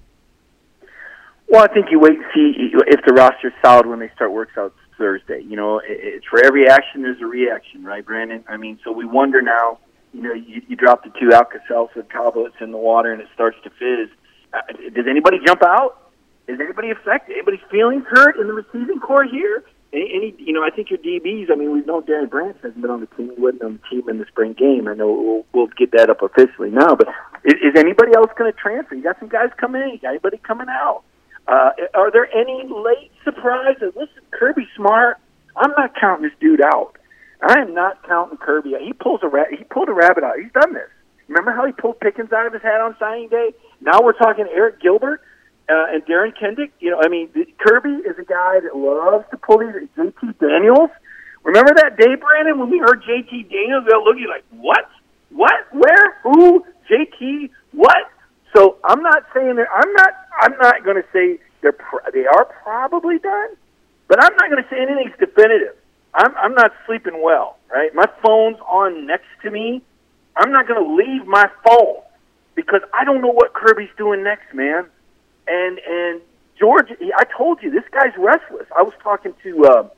[1.49, 2.53] Well, I think you wait and see
[2.87, 5.41] if the roster's solid when they start workouts Thursday.
[5.41, 8.43] You know, it's for every action there's a reaction, right, Brandon?
[8.49, 9.79] I mean, so we wonder now.
[10.17, 13.57] You know, you, you drop the two Alka-Seltzer tablets in the water and it starts
[13.63, 14.09] to fizz.
[14.51, 14.61] Uh,
[14.95, 16.09] does anybody jump out?
[16.47, 17.33] Is anybody affected?
[17.33, 19.63] Anybody's feelings hurt in the receiving corps here?
[19.93, 21.51] Any, any, you know, I think your DBs.
[21.51, 23.31] I mean, we know Darren Branch hasn't been on the team.
[23.35, 24.87] He wasn't on the team in the spring game.
[24.87, 26.95] I know we'll, we'll get that up officially now.
[26.95, 27.09] But
[27.43, 28.95] is, is anybody else going to transfer?
[28.95, 29.89] You got some guys coming in.
[29.89, 31.03] You got anybody coming out?
[31.47, 33.93] Uh, are there any late surprises?
[33.95, 35.17] Listen, Kirby Smart.
[35.55, 36.97] I'm not counting this dude out.
[37.41, 38.73] I am not counting Kirby.
[38.83, 40.39] He pulls a ra- he pulled a rabbit out.
[40.41, 40.89] He's done this.
[41.27, 43.53] Remember how he pulled Pickens out of his hat on signing day?
[43.81, 45.21] Now we're talking Arik Gilbert
[45.69, 46.71] uh, and Derion Kendrick.
[46.79, 47.29] You know, I mean,
[47.59, 49.87] Kirby is a guy that loves to pull these.
[49.97, 50.89] JT Daniels.
[51.43, 53.85] Remember that day, Brandon, when we heard JT Daniels?
[53.87, 54.89] They'll look at you like, what?
[55.29, 55.67] What?
[55.71, 56.19] Where?
[56.23, 56.65] Who?
[56.89, 57.49] JT?
[57.71, 58.09] What?
[58.55, 59.67] So I'm not saying that.
[59.73, 60.11] I'm not.
[60.41, 61.71] I'm not going to say they're.
[61.73, 63.49] Pro- they are probably done,
[64.07, 65.75] but I'm not going to say anything's definitive.
[66.17, 66.35] I'm.
[66.35, 67.57] I'm not sleeping well.
[67.71, 67.93] Right.
[67.93, 69.81] My phone's on next to me.
[70.35, 72.01] I'm not going to leave my phone
[72.55, 74.87] because I don't know what Kirby's doing next, man.
[75.47, 76.21] And and
[76.59, 78.67] George, I told you this guy's restless.
[78.77, 79.65] I was talking to.
[79.65, 79.89] Uh,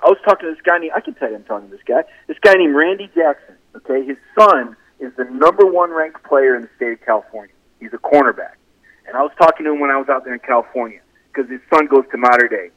[0.00, 0.92] I was talking to this guy named.
[0.94, 2.02] I can tell you, I'm talking to this guy.
[2.26, 3.56] This guy named Randy Jackson.
[3.76, 7.54] Okay, his son is the number one ranked player in the state of California.
[7.80, 8.58] He's a cornerback.
[9.06, 11.00] And I was talking to him when I was out there in California
[11.32, 12.70] because his son goes to Mater Dei.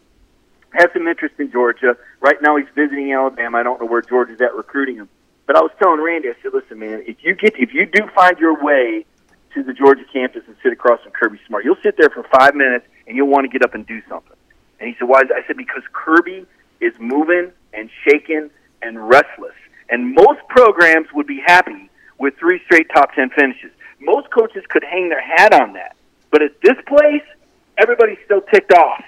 [0.71, 1.97] Has some interest in Georgia.
[2.21, 3.57] Right now, he's visiting Alabama.
[3.57, 5.09] I don't know where Georgia's at recruiting him.
[5.45, 8.07] But I was telling Randy, I said, "Listen, man, if you get if you do
[8.15, 9.05] find your way
[9.53, 12.55] to the Georgia campus and sit across from Kirby Smart, you'll sit there for five
[12.55, 14.37] minutes and you'll want to get up and do something."
[14.79, 16.45] And he said, "Why?" I said, "Because Kirby
[16.79, 18.49] is moving and shaking
[18.81, 19.55] and restless,
[19.89, 23.71] and most programs would be happy with three straight top ten finishes.
[23.99, 25.97] Most coaches could hang their hat on that,
[26.29, 27.23] but at this place,
[27.77, 29.03] everybody's still ticked off,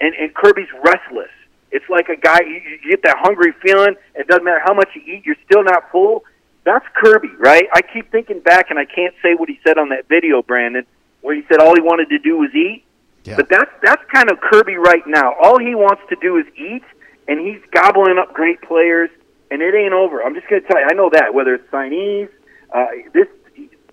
[0.00, 1.30] and and Kirby's restless."
[1.70, 3.94] It's like a guy you, you get that hungry feeling.
[4.14, 6.24] It doesn't matter how much you eat, you're still not full.
[6.64, 7.64] That's Kirby, right?
[7.72, 10.84] I keep thinking back, and I can't say what he said on that video, Brandon,
[11.22, 12.84] where he said all he wanted to do was eat.
[13.24, 13.36] Yeah.
[13.36, 15.34] But that's that's kind of Kirby right now.
[15.42, 16.84] All he wants to do is eat,
[17.26, 19.10] and he's gobbling up great players,
[19.50, 20.22] and it ain't over.
[20.22, 22.28] I'm just going to tell you, I know that whether it's signees,
[22.74, 23.28] uh, this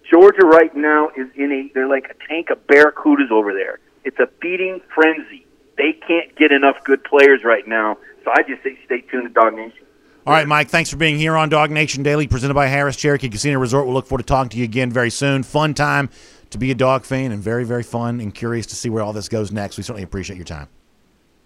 [0.10, 3.80] Georgia right now is in a they're like a tank of barracudas over there.
[4.04, 5.45] It's a feeding frenzy
[5.78, 7.98] they can't get enough good players right now.
[8.24, 9.84] So I just say stay tuned to DawgNation.
[10.28, 13.60] All right, Mike, thanks for being here on DawgNation Daily, presented by Harrah's Cherokee Casino
[13.60, 13.86] Resort.
[13.86, 15.44] We'll look forward to talking to you again very soon.
[15.44, 16.10] Fun time
[16.50, 19.14] to be a dog fan and very, very fun and curious to see where all
[19.14, 19.78] this goes next.
[19.78, 20.68] We certainly appreciate your time.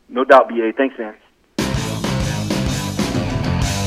[0.07, 0.71] No doubt, BA.
[0.77, 1.15] Thanks, man.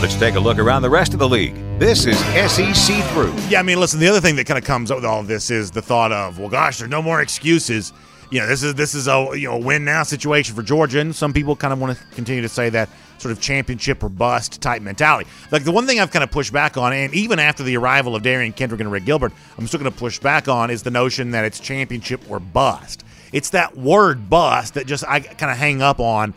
[0.03, 1.55] Let's take a look around the rest of the league.
[1.78, 3.32] This is SEC Through.
[3.49, 5.28] Yeah, I mean, listen, the other thing that kind of comes up with all of
[5.28, 7.93] this is the thought of, well, gosh, there's no more excuses.
[8.33, 11.14] You know, this is this is a you know win now situation for Georgia, and
[11.14, 14.62] some people kind of want to continue to say that sort of championship or bust
[14.62, 15.28] type mentality.
[15.51, 18.16] Like the one thing I've kind of pushed back on, and even after the arrival
[18.16, 20.91] of Derion Kendrick and Arik Gilbert, I'm still going to push back on is the
[20.91, 23.05] notion that it's championship or bust.
[23.35, 26.33] It's that word bust that just I kind of hang up on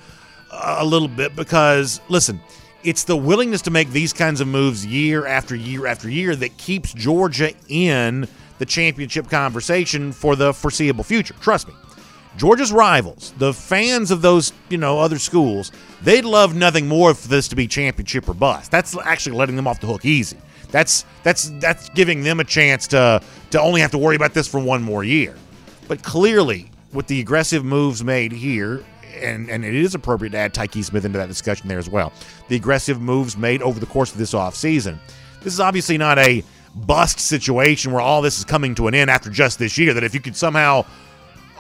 [0.52, 2.41] a little bit because listen
[2.84, 6.58] it's the willingness to make these kinds of moves year after year after year that
[6.58, 8.28] keeps Georgia in
[8.58, 11.34] the championship conversation for the foreseeable future.
[11.39, 11.74] Trust me.
[12.38, 15.71] Georgia's rivals, the fans of those, you know, other schools,
[16.01, 18.71] they'd love nothing more for this to be championship or bust.
[18.71, 20.38] That's actually letting them off the hook easy.
[20.71, 23.21] That's that's that's giving them a chance to
[23.51, 25.36] to only have to worry about this for one more year.
[25.88, 28.83] But clearly, with the aggressive moves made here
[29.21, 32.11] and, and it is appropriate to add Tykee Smith into that discussion there as well.
[32.49, 34.97] The aggressive moves made over the course of this offseason.
[35.41, 36.43] This is obviously not a
[36.75, 39.93] bust situation where all this is coming to an end after just this year.
[39.93, 40.86] That if you could somehow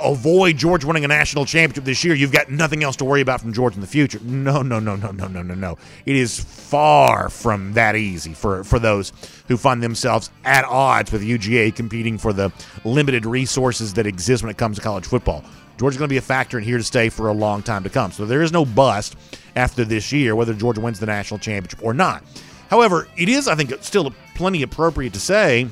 [0.01, 3.41] avoid George winning a national championship this year, you've got nothing else to worry about
[3.41, 4.19] from George in the future.
[4.23, 5.77] No, no, no, no, no, no, no, no.
[6.05, 9.13] It is far from that easy for, for those
[9.47, 12.51] who find themselves at odds with UGA competing for the
[12.83, 15.43] limited resources that exist when it comes to college football.
[15.77, 17.89] Georgia's going to be a factor and here to stay for a long time to
[17.89, 18.11] come.
[18.11, 19.15] So there is no bust
[19.55, 22.23] after this year, whether Georgia wins the national championship or not.
[22.69, 25.67] However, it is, I think, still plenty appropriate to say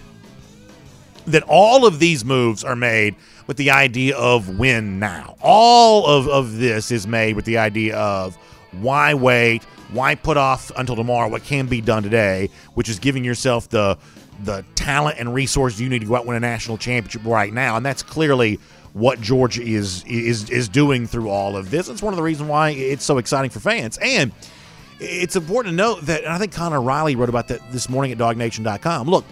[1.28, 3.16] that all of these moves are made
[3.48, 5.36] with the idea of win now.
[5.42, 8.36] All of, of this is made with the idea of
[8.72, 13.24] why wait, why put off until tomorrow what can be done today, which is giving
[13.24, 13.98] yourself the
[14.44, 17.54] the talent and resources you need to go out and win a national championship right
[17.54, 17.78] now.
[17.78, 18.60] And that's clearly
[18.94, 21.90] what Georgia is is is doing through all of this.
[21.90, 23.98] It's one of the reasons why it's so exciting for fans.
[24.02, 24.32] And
[25.00, 28.18] it's important to note that I think Connor Riley wrote about that this morning at
[28.18, 29.08] DawgNation.com.
[29.08, 29.26] Look,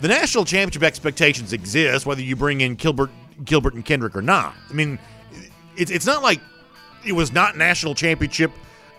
[0.00, 3.10] the national championship expectations exist whether you bring in Gilbert,
[3.44, 4.54] Gilbert and Kendrick or not.
[4.68, 4.98] I mean,
[5.76, 6.40] it's it's not like
[7.04, 8.50] it was not national championship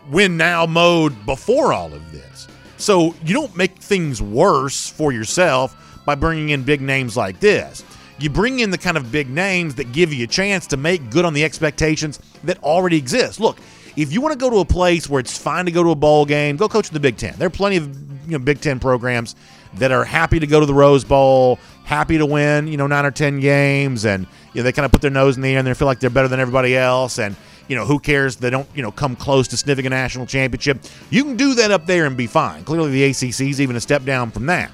[0.09, 2.47] win now mode before all of this.
[2.77, 5.75] So you don't make things worse for yourself
[6.05, 7.83] by bringing in big names like this
[8.19, 11.09] you bring in the kind of big names that give you a chance to make
[11.09, 13.39] good on the expectations that already exist.
[13.39, 13.59] Look,
[13.95, 15.95] if you want to go to a place where it's fine to go to a
[15.95, 17.35] bowl game, go coach in the Big Ten.
[17.37, 17.87] There are plenty of
[18.29, 19.35] you know Big Ten programs
[19.75, 23.05] that are happy to go to the Rose Bowl, happy to win, you know, nine
[23.05, 25.59] or ten games, and you know they kind of put their nose in the air
[25.59, 27.35] and they feel like they're better than everybody else, and
[27.67, 30.79] you know who cares they don't you know come close to sniffing a national championship.
[31.09, 32.63] You can do that up there and be fine.
[32.65, 34.69] Clearly, the ACC is even a step down from that.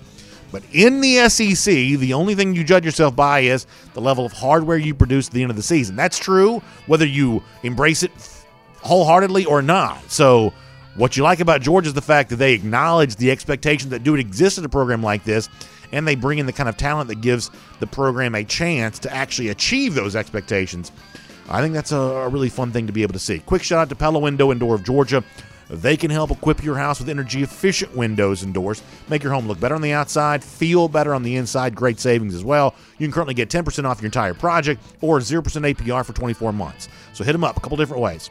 [0.51, 4.33] But in the SEC, the only thing you judge yourself by is the level of
[4.33, 5.95] hardware you produce at the end of the season.
[5.95, 8.11] That's true whether you embrace it
[8.83, 10.11] wholeheartedly or not.
[10.11, 10.53] So,
[10.95, 14.13] what you like about Georgia is the fact that they acknowledge the expectations that do
[14.13, 15.49] exist in a program like this,
[15.93, 19.13] and they bring in the kind of talent that gives the program a chance to
[19.13, 20.91] actually achieve those expectations.
[21.49, 23.39] I think that's a, a really fun thing to be able to see.
[23.39, 25.23] Quick shout out to Pella Window and Door of Georgia.
[25.69, 29.47] They can help equip your house with energy efficient windows and doors, make your home
[29.47, 31.75] look better on the outside, feel better on the inside.
[31.75, 32.75] Great savings as well.
[32.97, 36.89] You can currently get 10% off your entire project or 0% APR for 24 months.
[37.13, 38.29] So hit them up a couple different ways.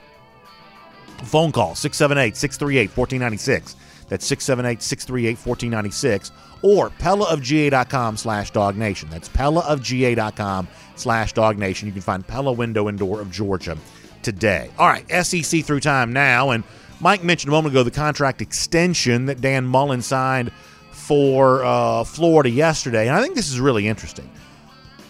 [1.24, 3.76] Phone call 678 638 1496.
[4.08, 6.32] That's 678 638 1496.
[6.62, 9.10] Or PellaofGA.com slash DogNation.
[9.10, 11.84] That's PellaofGA.com slash DogNation.
[11.84, 13.76] You can find Pella Window and Door of Georgia
[14.22, 14.70] today.
[14.78, 16.50] All right, SEC through time now.
[16.50, 16.62] And
[17.00, 20.52] Mike mentioned a moment ago the contract extension that Dan Mullen signed
[20.92, 23.08] for uh, Florida yesterday.
[23.08, 24.30] And I think this is really interesting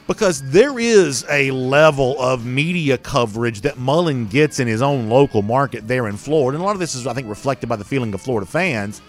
[0.07, 5.43] because there is a level of media coverage that Mullen gets in his own local
[5.43, 6.57] market there in Florida.
[6.57, 9.01] And a lot of this is, I think, reflected by the feeling of Florida fans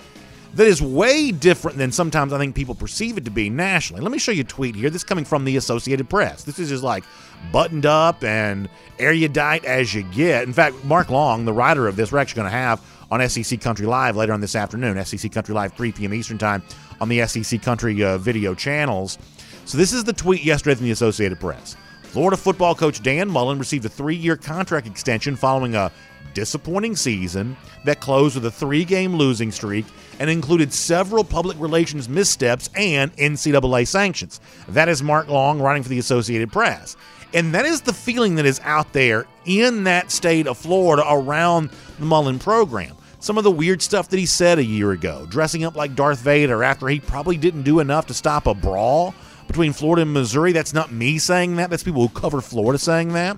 [0.55, 4.03] that is way different than sometimes I think people perceive it to be nationally.
[4.03, 4.89] Let me show you a tweet here.
[4.89, 6.43] This is coming from the Associated Press.
[6.43, 7.03] This is just like
[7.51, 8.69] buttoned up and
[8.99, 10.43] erudite as you get.
[10.43, 13.61] In fact, Mark Long, the writer of this, we're actually going to have on SEC
[13.61, 15.03] Country Live later on this afternoon.
[15.03, 16.13] SEC Country Live, 3 p.m.
[16.13, 16.61] Eastern Time
[17.01, 19.17] on the SEC Country uh, video channels.
[19.66, 21.78] So this is the tweet yesterday from the Associated Press.
[22.03, 25.91] Florida football coach Dan Mullen received a three year contract extension following a
[26.34, 27.55] disappointing season
[27.86, 29.86] that closed with a three game losing streak
[30.20, 34.41] and included several public relations missteps and NCAA sanctions.
[34.68, 36.95] That is Mark Long writing for the Associated Press.
[37.34, 41.72] And that is the feeling that is out there in that state of Florida around
[41.97, 42.95] the Mullen program.
[43.20, 46.20] Some of the weird stuff that he said a year ago, dressing up like Darth
[46.20, 49.16] Vader after he probably didn't do enough to stop a brawl
[49.47, 50.51] between Florida and Missouri.
[50.51, 53.37] That's not me saying that, that's people who cover Florida saying that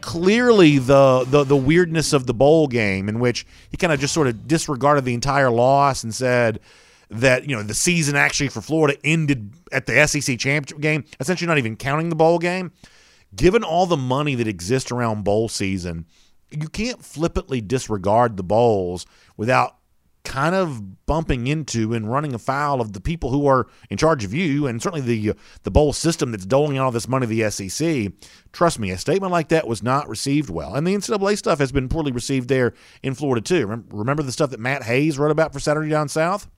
[0.00, 4.14] clearly the, the the weirdness of the bowl game in which he kind of just
[4.14, 6.60] sort of disregarded the entire loss and said
[7.10, 11.46] that you know the season actually for Florida ended at the SEC championship game, essentially
[11.46, 12.72] not even counting the bowl game.
[13.34, 16.06] Given all the money that exists around bowl season,
[16.50, 19.76] you can't flippantly disregard the bowls without
[20.24, 24.34] kind of bumping into and running afoul of the people who are in charge of
[24.34, 27.34] you and certainly the uh, the bowl system that's doling out all this money to
[27.34, 28.12] the SEC.
[28.52, 30.74] Trust me, a statement like that was not received well.
[30.74, 33.66] And the NCAA stuff has been poorly received there in Florida too.
[33.90, 36.48] Remember the stuff that Matt Hayes wrote about for Saturday Down South?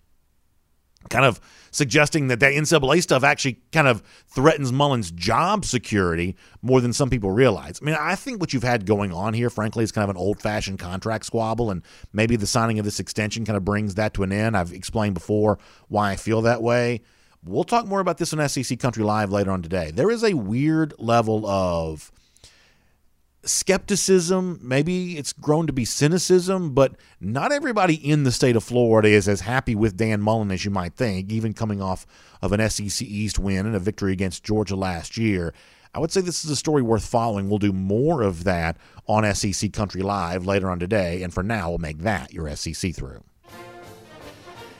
[1.08, 1.40] Kind of
[1.70, 7.10] suggesting that that NCAA stuff actually kind of threatens Mullen's job security more than some
[7.10, 7.80] people realize.
[7.80, 10.16] I mean, I think what you've had going on here, frankly, is kind of an
[10.16, 11.82] old fashioned contract squabble, and
[12.12, 14.56] maybe the signing of this extension kind of brings that to an end.
[14.56, 17.00] I've explained before why I feel that way.
[17.44, 19.90] We'll talk more about this on SEC Country Live later on today.
[19.90, 22.12] There is a weird level of
[23.44, 24.58] skepticism.
[24.62, 29.28] Maybe it's grown to be cynicism, but not everybody in the state of Florida is
[29.28, 32.06] as happy with Dan Mullen as you might think, even coming off
[32.40, 35.52] of an SEC East win and a victory against Georgia last year.
[35.94, 37.48] I would say this is a story worth following.
[37.48, 41.68] We'll do more of that on SEC Country Live later on today, and for now,
[41.68, 43.22] we'll make that your SEC through.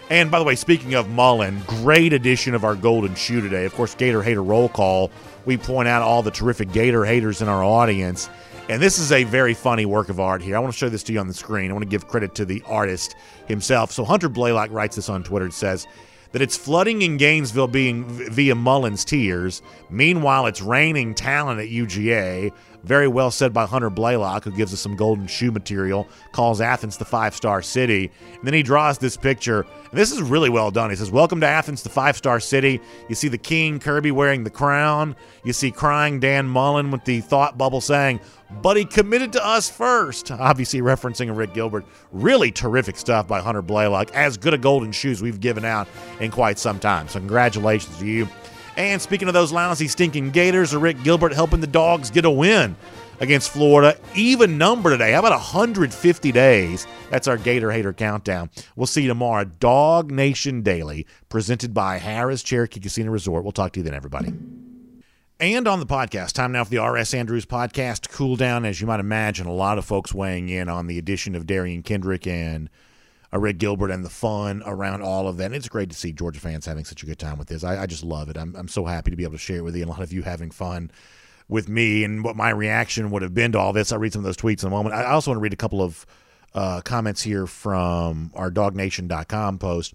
[0.09, 3.65] And by the way, speaking of Mullen, great edition of our Golden Shoe today.
[3.65, 5.11] Of course, Gator Hater Roll Call.
[5.47, 8.29] We point out all the terrific Gator haters in our audience.
[8.73, 10.57] And this is a very funny work of art here.
[10.57, 11.71] I want to show this to you on the screen.
[11.71, 13.17] I want to give credit to the artist
[13.47, 13.93] himself.
[13.93, 15.45] So Hunter Blaylock writes this on Twitter.
[15.45, 15.87] It says
[16.33, 19.61] that it's flooding in Gainesville being via Mullen's tears.
[19.91, 22.51] Meanwhile, it's raining talent at UGA.
[22.85, 26.97] Very well said by Hunter Blaylock, who gives us some golden shoe material, calls Athens
[26.97, 28.11] the five star city.
[28.33, 29.61] And then he draws this picture.
[29.61, 30.89] And this is really well done.
[30.91, 32.81] He says, Welcome to Athens, the five star city.
[33.09, 35.15] You see the king, Kirby, wearing the crown.
[35.45, 38.19] You see crying Dan Mullen with the thought bubble saying,
[38.61, 40.31] but he committed to us first.
[40.31, 41.85] Obviously, referencing Arik Gilbert.
[42.11, 44.13] Really terrific stuff by Hunter Blaylock.
[44.15, 45.89] As good a golden shoes we've given out
[46.21, 47.09] in quite some time.
[47.09, 48.29] So, congratulations to you.
[48.77, 52.75] And speaking of those lousy, stinking Gators, Arik Gilbert helping the dogs get a win
[53.21, 53.97] against Florida.
[54.15, 55.13] Even number today.
[55.13, 56.87] How about 150 days?
[57.11, 58.51] That's our Gator Hater countdown.
[58.75, 59.45] We'll see you tomorrow.
[59.45, 63.45] DawgNation Daily, presented by Harrah's Cherokee Casino Resort.
[63.45, 64.33] We'll talk to you then, everybody.
[65.43, 67.13] And on the podcast, time now for the R.S.
[67.13, 68.65] Andrews podcast cool down.
[68.65, 71.85] As you might imagine, a lot of folks weighing in on the addition of Derion
[71.85, 72.71] Kendrick and
[73.33, 75.47] uh, Arik Gilbert and the fun around all of that.
[75.47, 77.65] And it's great to see Georgia fans having such a good time with this.
[77.65, 78.37] I, I just love it.
[78.37, 80.03] I'm, I'm so happy to be able to share it with you and a lot
[80.03, 80.93] of you having fun
[81.49, 83.91] with me and what my reaction would have been to all this.
[83.91, 84.95] I'll read some of those tweets in a moment.
[84.95, 86.07] I also want to read a couple of
[86.55, 89.95] uh, comments here from our DawgNation.com post.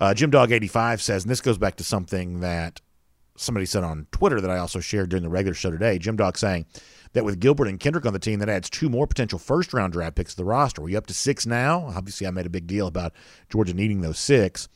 [0.00, 2.80] Uh, Jim Dog 85 says, and this goes back to something that
[3.38, 5.98] somebody said on Twitter that I also shared during the regular show today.
[5.98, 6.66] Jim Dog saying,
[7.12, 9.92] that with Gilbert and Kendrick on the team, that adds two more potential first round
[9.92, 10.82] draft picks to the roster.
[10.82, 11.86] Are you up to six now?
[11.94, 13.12] Obviously, I made a big deal about
[13.48, 14.68] Georgia needing those six.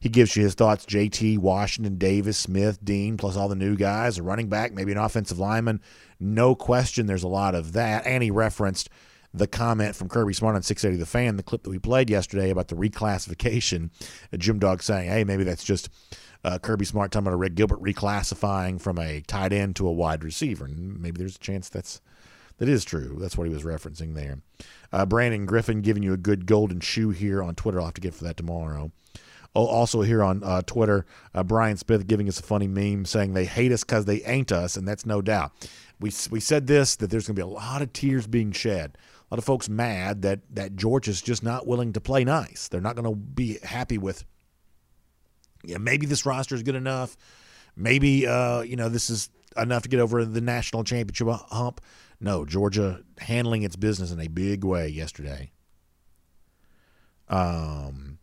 [0.00, 4.18] He gives you his thoughts JT, Washington, Davis, Smith, Dean, plus all the new guys,
[4.18, 5.80] a running back, maybe an offensive lineman.
[6.20, 8.06] No question there's a lot of that.
[8.06, 8.90] And he referenced
[9.34, 12.50] the comment from Kirby Smart on 680 The Fan, the clip that we played yesterday
[12.50, 13.90] about the reclassification.
[14.36, 15.88] Jim Dog saying, hey, maybe that's just
[16.44, 20.24] uh, Kirby Smart talking about Arik Gilbert reclassifying from a tight end to a wide
[20.24, 20.64] receiver.
[20.64, 22.00] And maybe there's a chance that's
[22.58, 23.16] that is true.
[23.20, 24.40] That's what he was referencing there.
[24.92, 27.78] Uh, Brandon Griffin giving you a good golden shoe here on Twitter.
[27.78, 28.90] I'll have to get for that tomorrow.
[29.54, 33.32] Oh, also here on uh, Twitter, uh, Brian Smith giving us a funny meme saying
[33.32, 35.52] they hate us because they ain't us, and that's no doubt.
[36.00, 38.98] We we said this that there's going to be a lot of tears being shed.
[39.30, 42.68] A lot of folks mad that that Georgia's just not willing to play nice.
[42.68, 44.24] They're not going to be happy with.
[45.64, 47.16] Yeah, maybe this roster is good enough.
[47.76, 51.80] Maybe uh, you know this is enough to get over the national championship hump.
[52.20, 55.52] No, Georgia handling its business in a big way yesterday.
[57.28, 58.18] Um,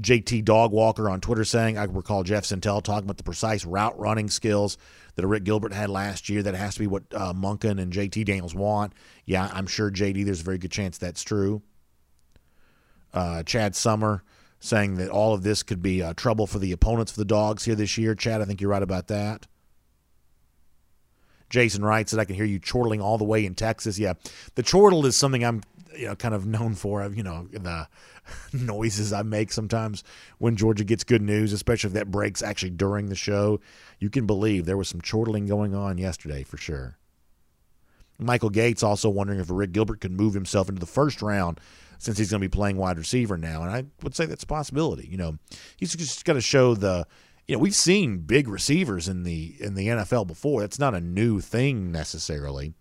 [0.00, 4.30] JT Dogwalker on Twitter saying, I recall Jeff Sentell talking about the precise route running
[4.30, 4.78] skills
[5.16, 6.42] that Arik Gilbert had last year.
[6.42, 8.94] That has to be what uh, Monken and JT Daniels want.
[9.26, 11.62] Yeah, I'm sure JD, there's a very good chance that's true.
[13.12, 14.22] Uh, Chad Summer
[14.60, 17.64] saying that all of this could be uh, trouble for the opponents for the Dogs
[17.64, 18.14] here this year.
[18.14, 19.46] Chad, I think you're right about that.
[21.50, 23.98] Jason Wright said, I can hear you chortling all the way in Texas.
[23.98, 24.14] Yeah,
[24.54, 25.60] the chortle is something I'm
[25.94, 27.06] you know kind of known for.
[27.12, 27.88] You know the
[28.52, 30.04] noises I make sometimes
[30.38, 33.60] when Georgia gets good news, especially if that breaks actually during the show.
[33.98, 36.98] You can believe there was some chortling going on yesterday for sure.
[38.18, 41.60] Michael Gates also wondering if Arik Gilbert could move himself into the first round
[41.98, 44.46] since he's going to be playing wide receiver now, and I would say that's a
[44.46, 45.06] possibility.
[45.08, 45.38] You know,
[45.76, 47.06] he's just got to show the
[47.46, 50.64] you know we've seen big receivers in the in the NFL before.
[50.64, 52.74] It's not a new thing necessarily.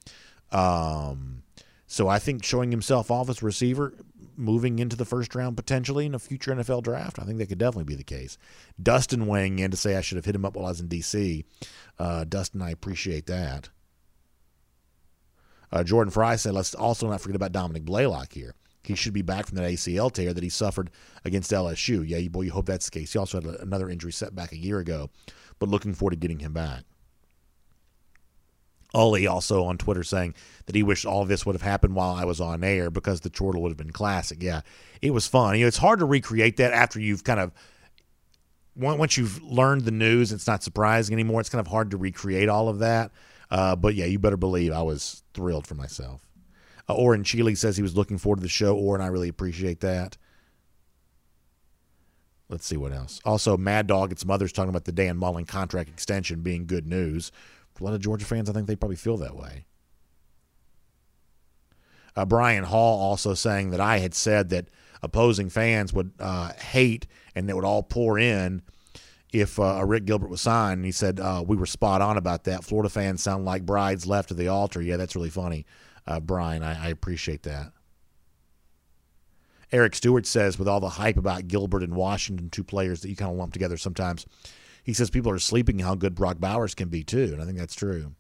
[0.52, 1.44] Um,
[1.86, 3.94] so I think showing himself off as receiver,
[4.42, 7.58] moving into the first round potentially in a future NFL draft, I think that could
[7.58, 8.38] definitely be the case.
[8.82, 10.88] Dustin weighing in to say I should have hit him up while I was in
[10.88, 11.46] D.C.
[12.00, 13.70] Uh, Dustin, I appreciate that.
[15.72, 18.56] Uh, Jordan Fry said, let's also not forget about Dominic Blaylock here.
[18.84, 20.90] He should be back from that ACL tear that he suffered
[21.24, 22.04] against LSU.
[22.06, 23.14] Yeah, boy, you hope that's the case.
[23.14, 25.10] He also had another injury setback a year ago,
[25.60, 26.84] but looking forward to getting him back.
[28.94, 30.36] Ollie also on Twitter saying
[30.66, 33.30] that he wished all this would have happened while I was on air because the
[33.30, 34.42] chortle would have been classic.
[34.42, 34.62] Yeah,
[35.02, 35.56] it was fun.
[35.56, 37.52] You know, it's hard to recreate that after you've kind of
[38.76, 40.32] once you've learned the news.
[40.32, 41.42] It's not surprising anymore.
[41.42, 43.12] It's kind of hard to recreate all of that.
[43.50, 46.26] Uh, but yeah, you better believe I was thrilled for myself.
[46.90, 48.76] Uh, Oren Chile says he was looking forward to the show.
[48.76, 50.18] Oren, I really appreciate that.
[52.50, 53.22] Let's see what else.
[53.24, 56.86] Also, Mad Dog and some others talking about the Dan Mullen contract extension being good
[56.86, 57.32] news.
[57.82, 59.66] A lot of Georgia fans, I think they probably feel that way.
[62.16, 64.68] Uh, Brian Hall also saying that I had said that
[65.02, 68.62] opposing fans would uh, hate and that would all pour in
[69.32, 70.80] if uh, Arik Gilbert was signed.
[70.80, 72.64] And he said uh, we were spot on about that.
[72.64, 74.82] Florida fans sound like brides left of the altar.
[74.82, 75.66] Yeah, that's really funny,
[76.06, 76.64] uh, Brian.
[76.64, 77.72] I, I appreciate that.
[79.72, 83.16] Eric Stewart says, with all the hype about Gilbert and Washington, two players that you
[83.16, 84.26] kind of lump together sometimes,
[84.84, 87.58] he says people are sleeping how good Brock Bowers can be too, and I think
[87.58, 88.14] that's true.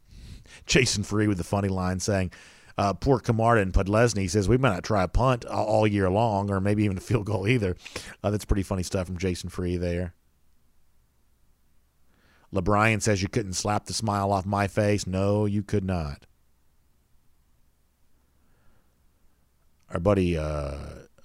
[0.65, 2.31] Jason Free with the funny line saying,
[2.77, 6.51] uh, "Poor Camarda and Podlesny says we might not try a punt all year long,
[6.51, 7.75] or maybe even a field goal either."
[8.23, 10.13] Uh, that's pretty funny stuff from Jason Free there.
[12.53, 15.07] LeBrian says you couldn't slap the smile off my face.
[15.07, 16.25] No, you could not.
[19.89, 20.75] Our buddy uh,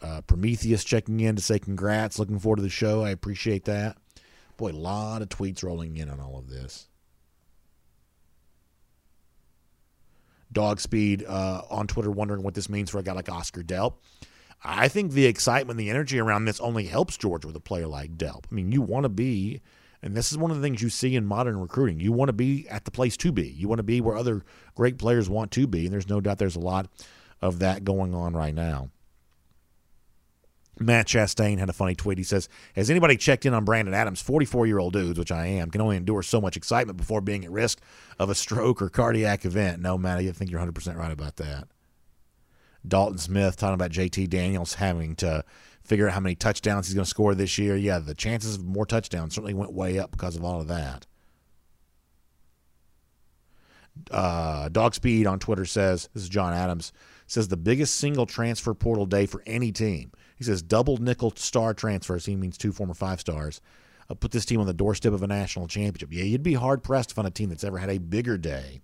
[0.03, 2.19] uh, Prometheus checking in to say congrats.
[2.19, 3.05] Looking forward to the show.
[3.05, 3.97] I appreciate that.
[4.57, 6.89] Boy, a lot of tweets rolling in on all of this.
[10.53, 13.95] Dog Speed uh, on Twitter wondering what this means for a guy like Oscar Delp.
[14.65, 18.17] I think the excitement, the energy around this only helps George with a player like
[18.17, 18.45] Delp.
[18.51, 19.61] I mean, you want to be,
[20.03, 22.01] and this is one of the things you see in modern recruiting.
[22.01, 23.49] You want to be at the place to be.
[23.49, 24.45] You want to be where other
[24.75, 26.89] great players want to be, and there's no doubt there's a lot
[27.43, 28.89] of that going on right now.
[30.79, 32.19] Matt Chastain had a funny tweet.
[32.19, 34.21] He says, Has anybody checked in on Brandon Adams?
[34.21, 37.45] 44 year old dudes, which I am, can only endure so much excitement before being
[37.45, 37.81] at risk
[38.19, 39.81] of a stroke or cardiac event.
[39.81, 41.69] No, Matt, I think you're 100% right about that.
[42.87, 45.45] Dalton Smith talking about JT Daniels having to
[45.83, 47.77] figure out how many touchdowns he's going to score this year.
[47.77, 51.07] Yeah, the chances of more touchdowns certainly went way up because of all of that.
[54.11, 56.93] Uh, Dog Speed on Twitter says, This is John Adams,
[57.27, 61.75] says the biggest single transfer portal day for any team he says double nickel star
[61.75, 62.27] transfers.
[62.27, 63.61] He means two former five stars.
[64.09, 66.13] Uh, put this team on the doorstep of a national championship.
[66.13, 68.83] Yeah, you'd be hard pressed to find a team that's ever had a bigger day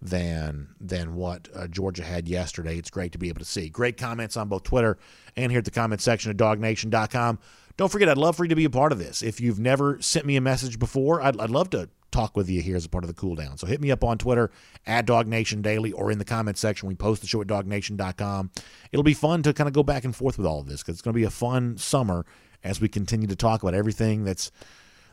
[0.00, 2.76] than than what uh, Georgia had yesterday.
[2.76, 3.68] It's great to be able to see.
[3.68, 4.98] Great comments on both Twitter
[5.36, 7.38] and here at the comment section of DawgNation.com.
[7.76, 9.22] Don't forget, I'd love for you to be a part of this.
[9.22, 12.62] If you've never sent me a message before, I'd, I'd love to talk with you
[12.62, 13.58] here as a part of the cool down.
[13.58, 14.50] So hit me up on Twitter
[14.86, 16.88] at DawgNation Daily or in the comment section.
[16.88, 18.50] We post the show at DawgNation.com.
[18.92, 20.94] It'll be fun to kind of go back and forth with all of this because
[20.94, 22.24] it's going to be a fun summer
[22.64, 24.50] as we continue to talk about everything that's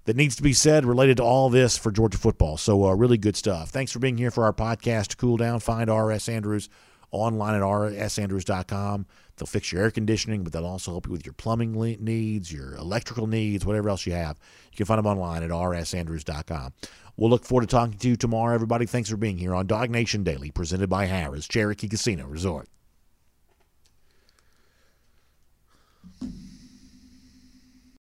[0.05, 2.57] that needs to be said related to all this for Georgia football.
[2.57, 3.69] So uh, really good stuff.
[3.69, 5.59] Thanks for being here for our podcast, Cool Down.
[5.59, 6.29] Find R.S.
[6.29, 6.69] Andrews
[7.11, 9.07] online at rsandrews.com.
[9.37, 12.75] They'll fix your air conditioning, but they'll also help you with your plumbing needs, your
[12.75, 14.37] electrical needs, whatever else you have.
[14.71, 16.73] You can find them online at rsandrews.com.
[17.17, 18.85] We'll look forward to talking to you tomorrow, everybody.
[18.85, 22.67] Thanks for being here on DawgNation Daily, presented by Harrah's Cherokee Casino Resort.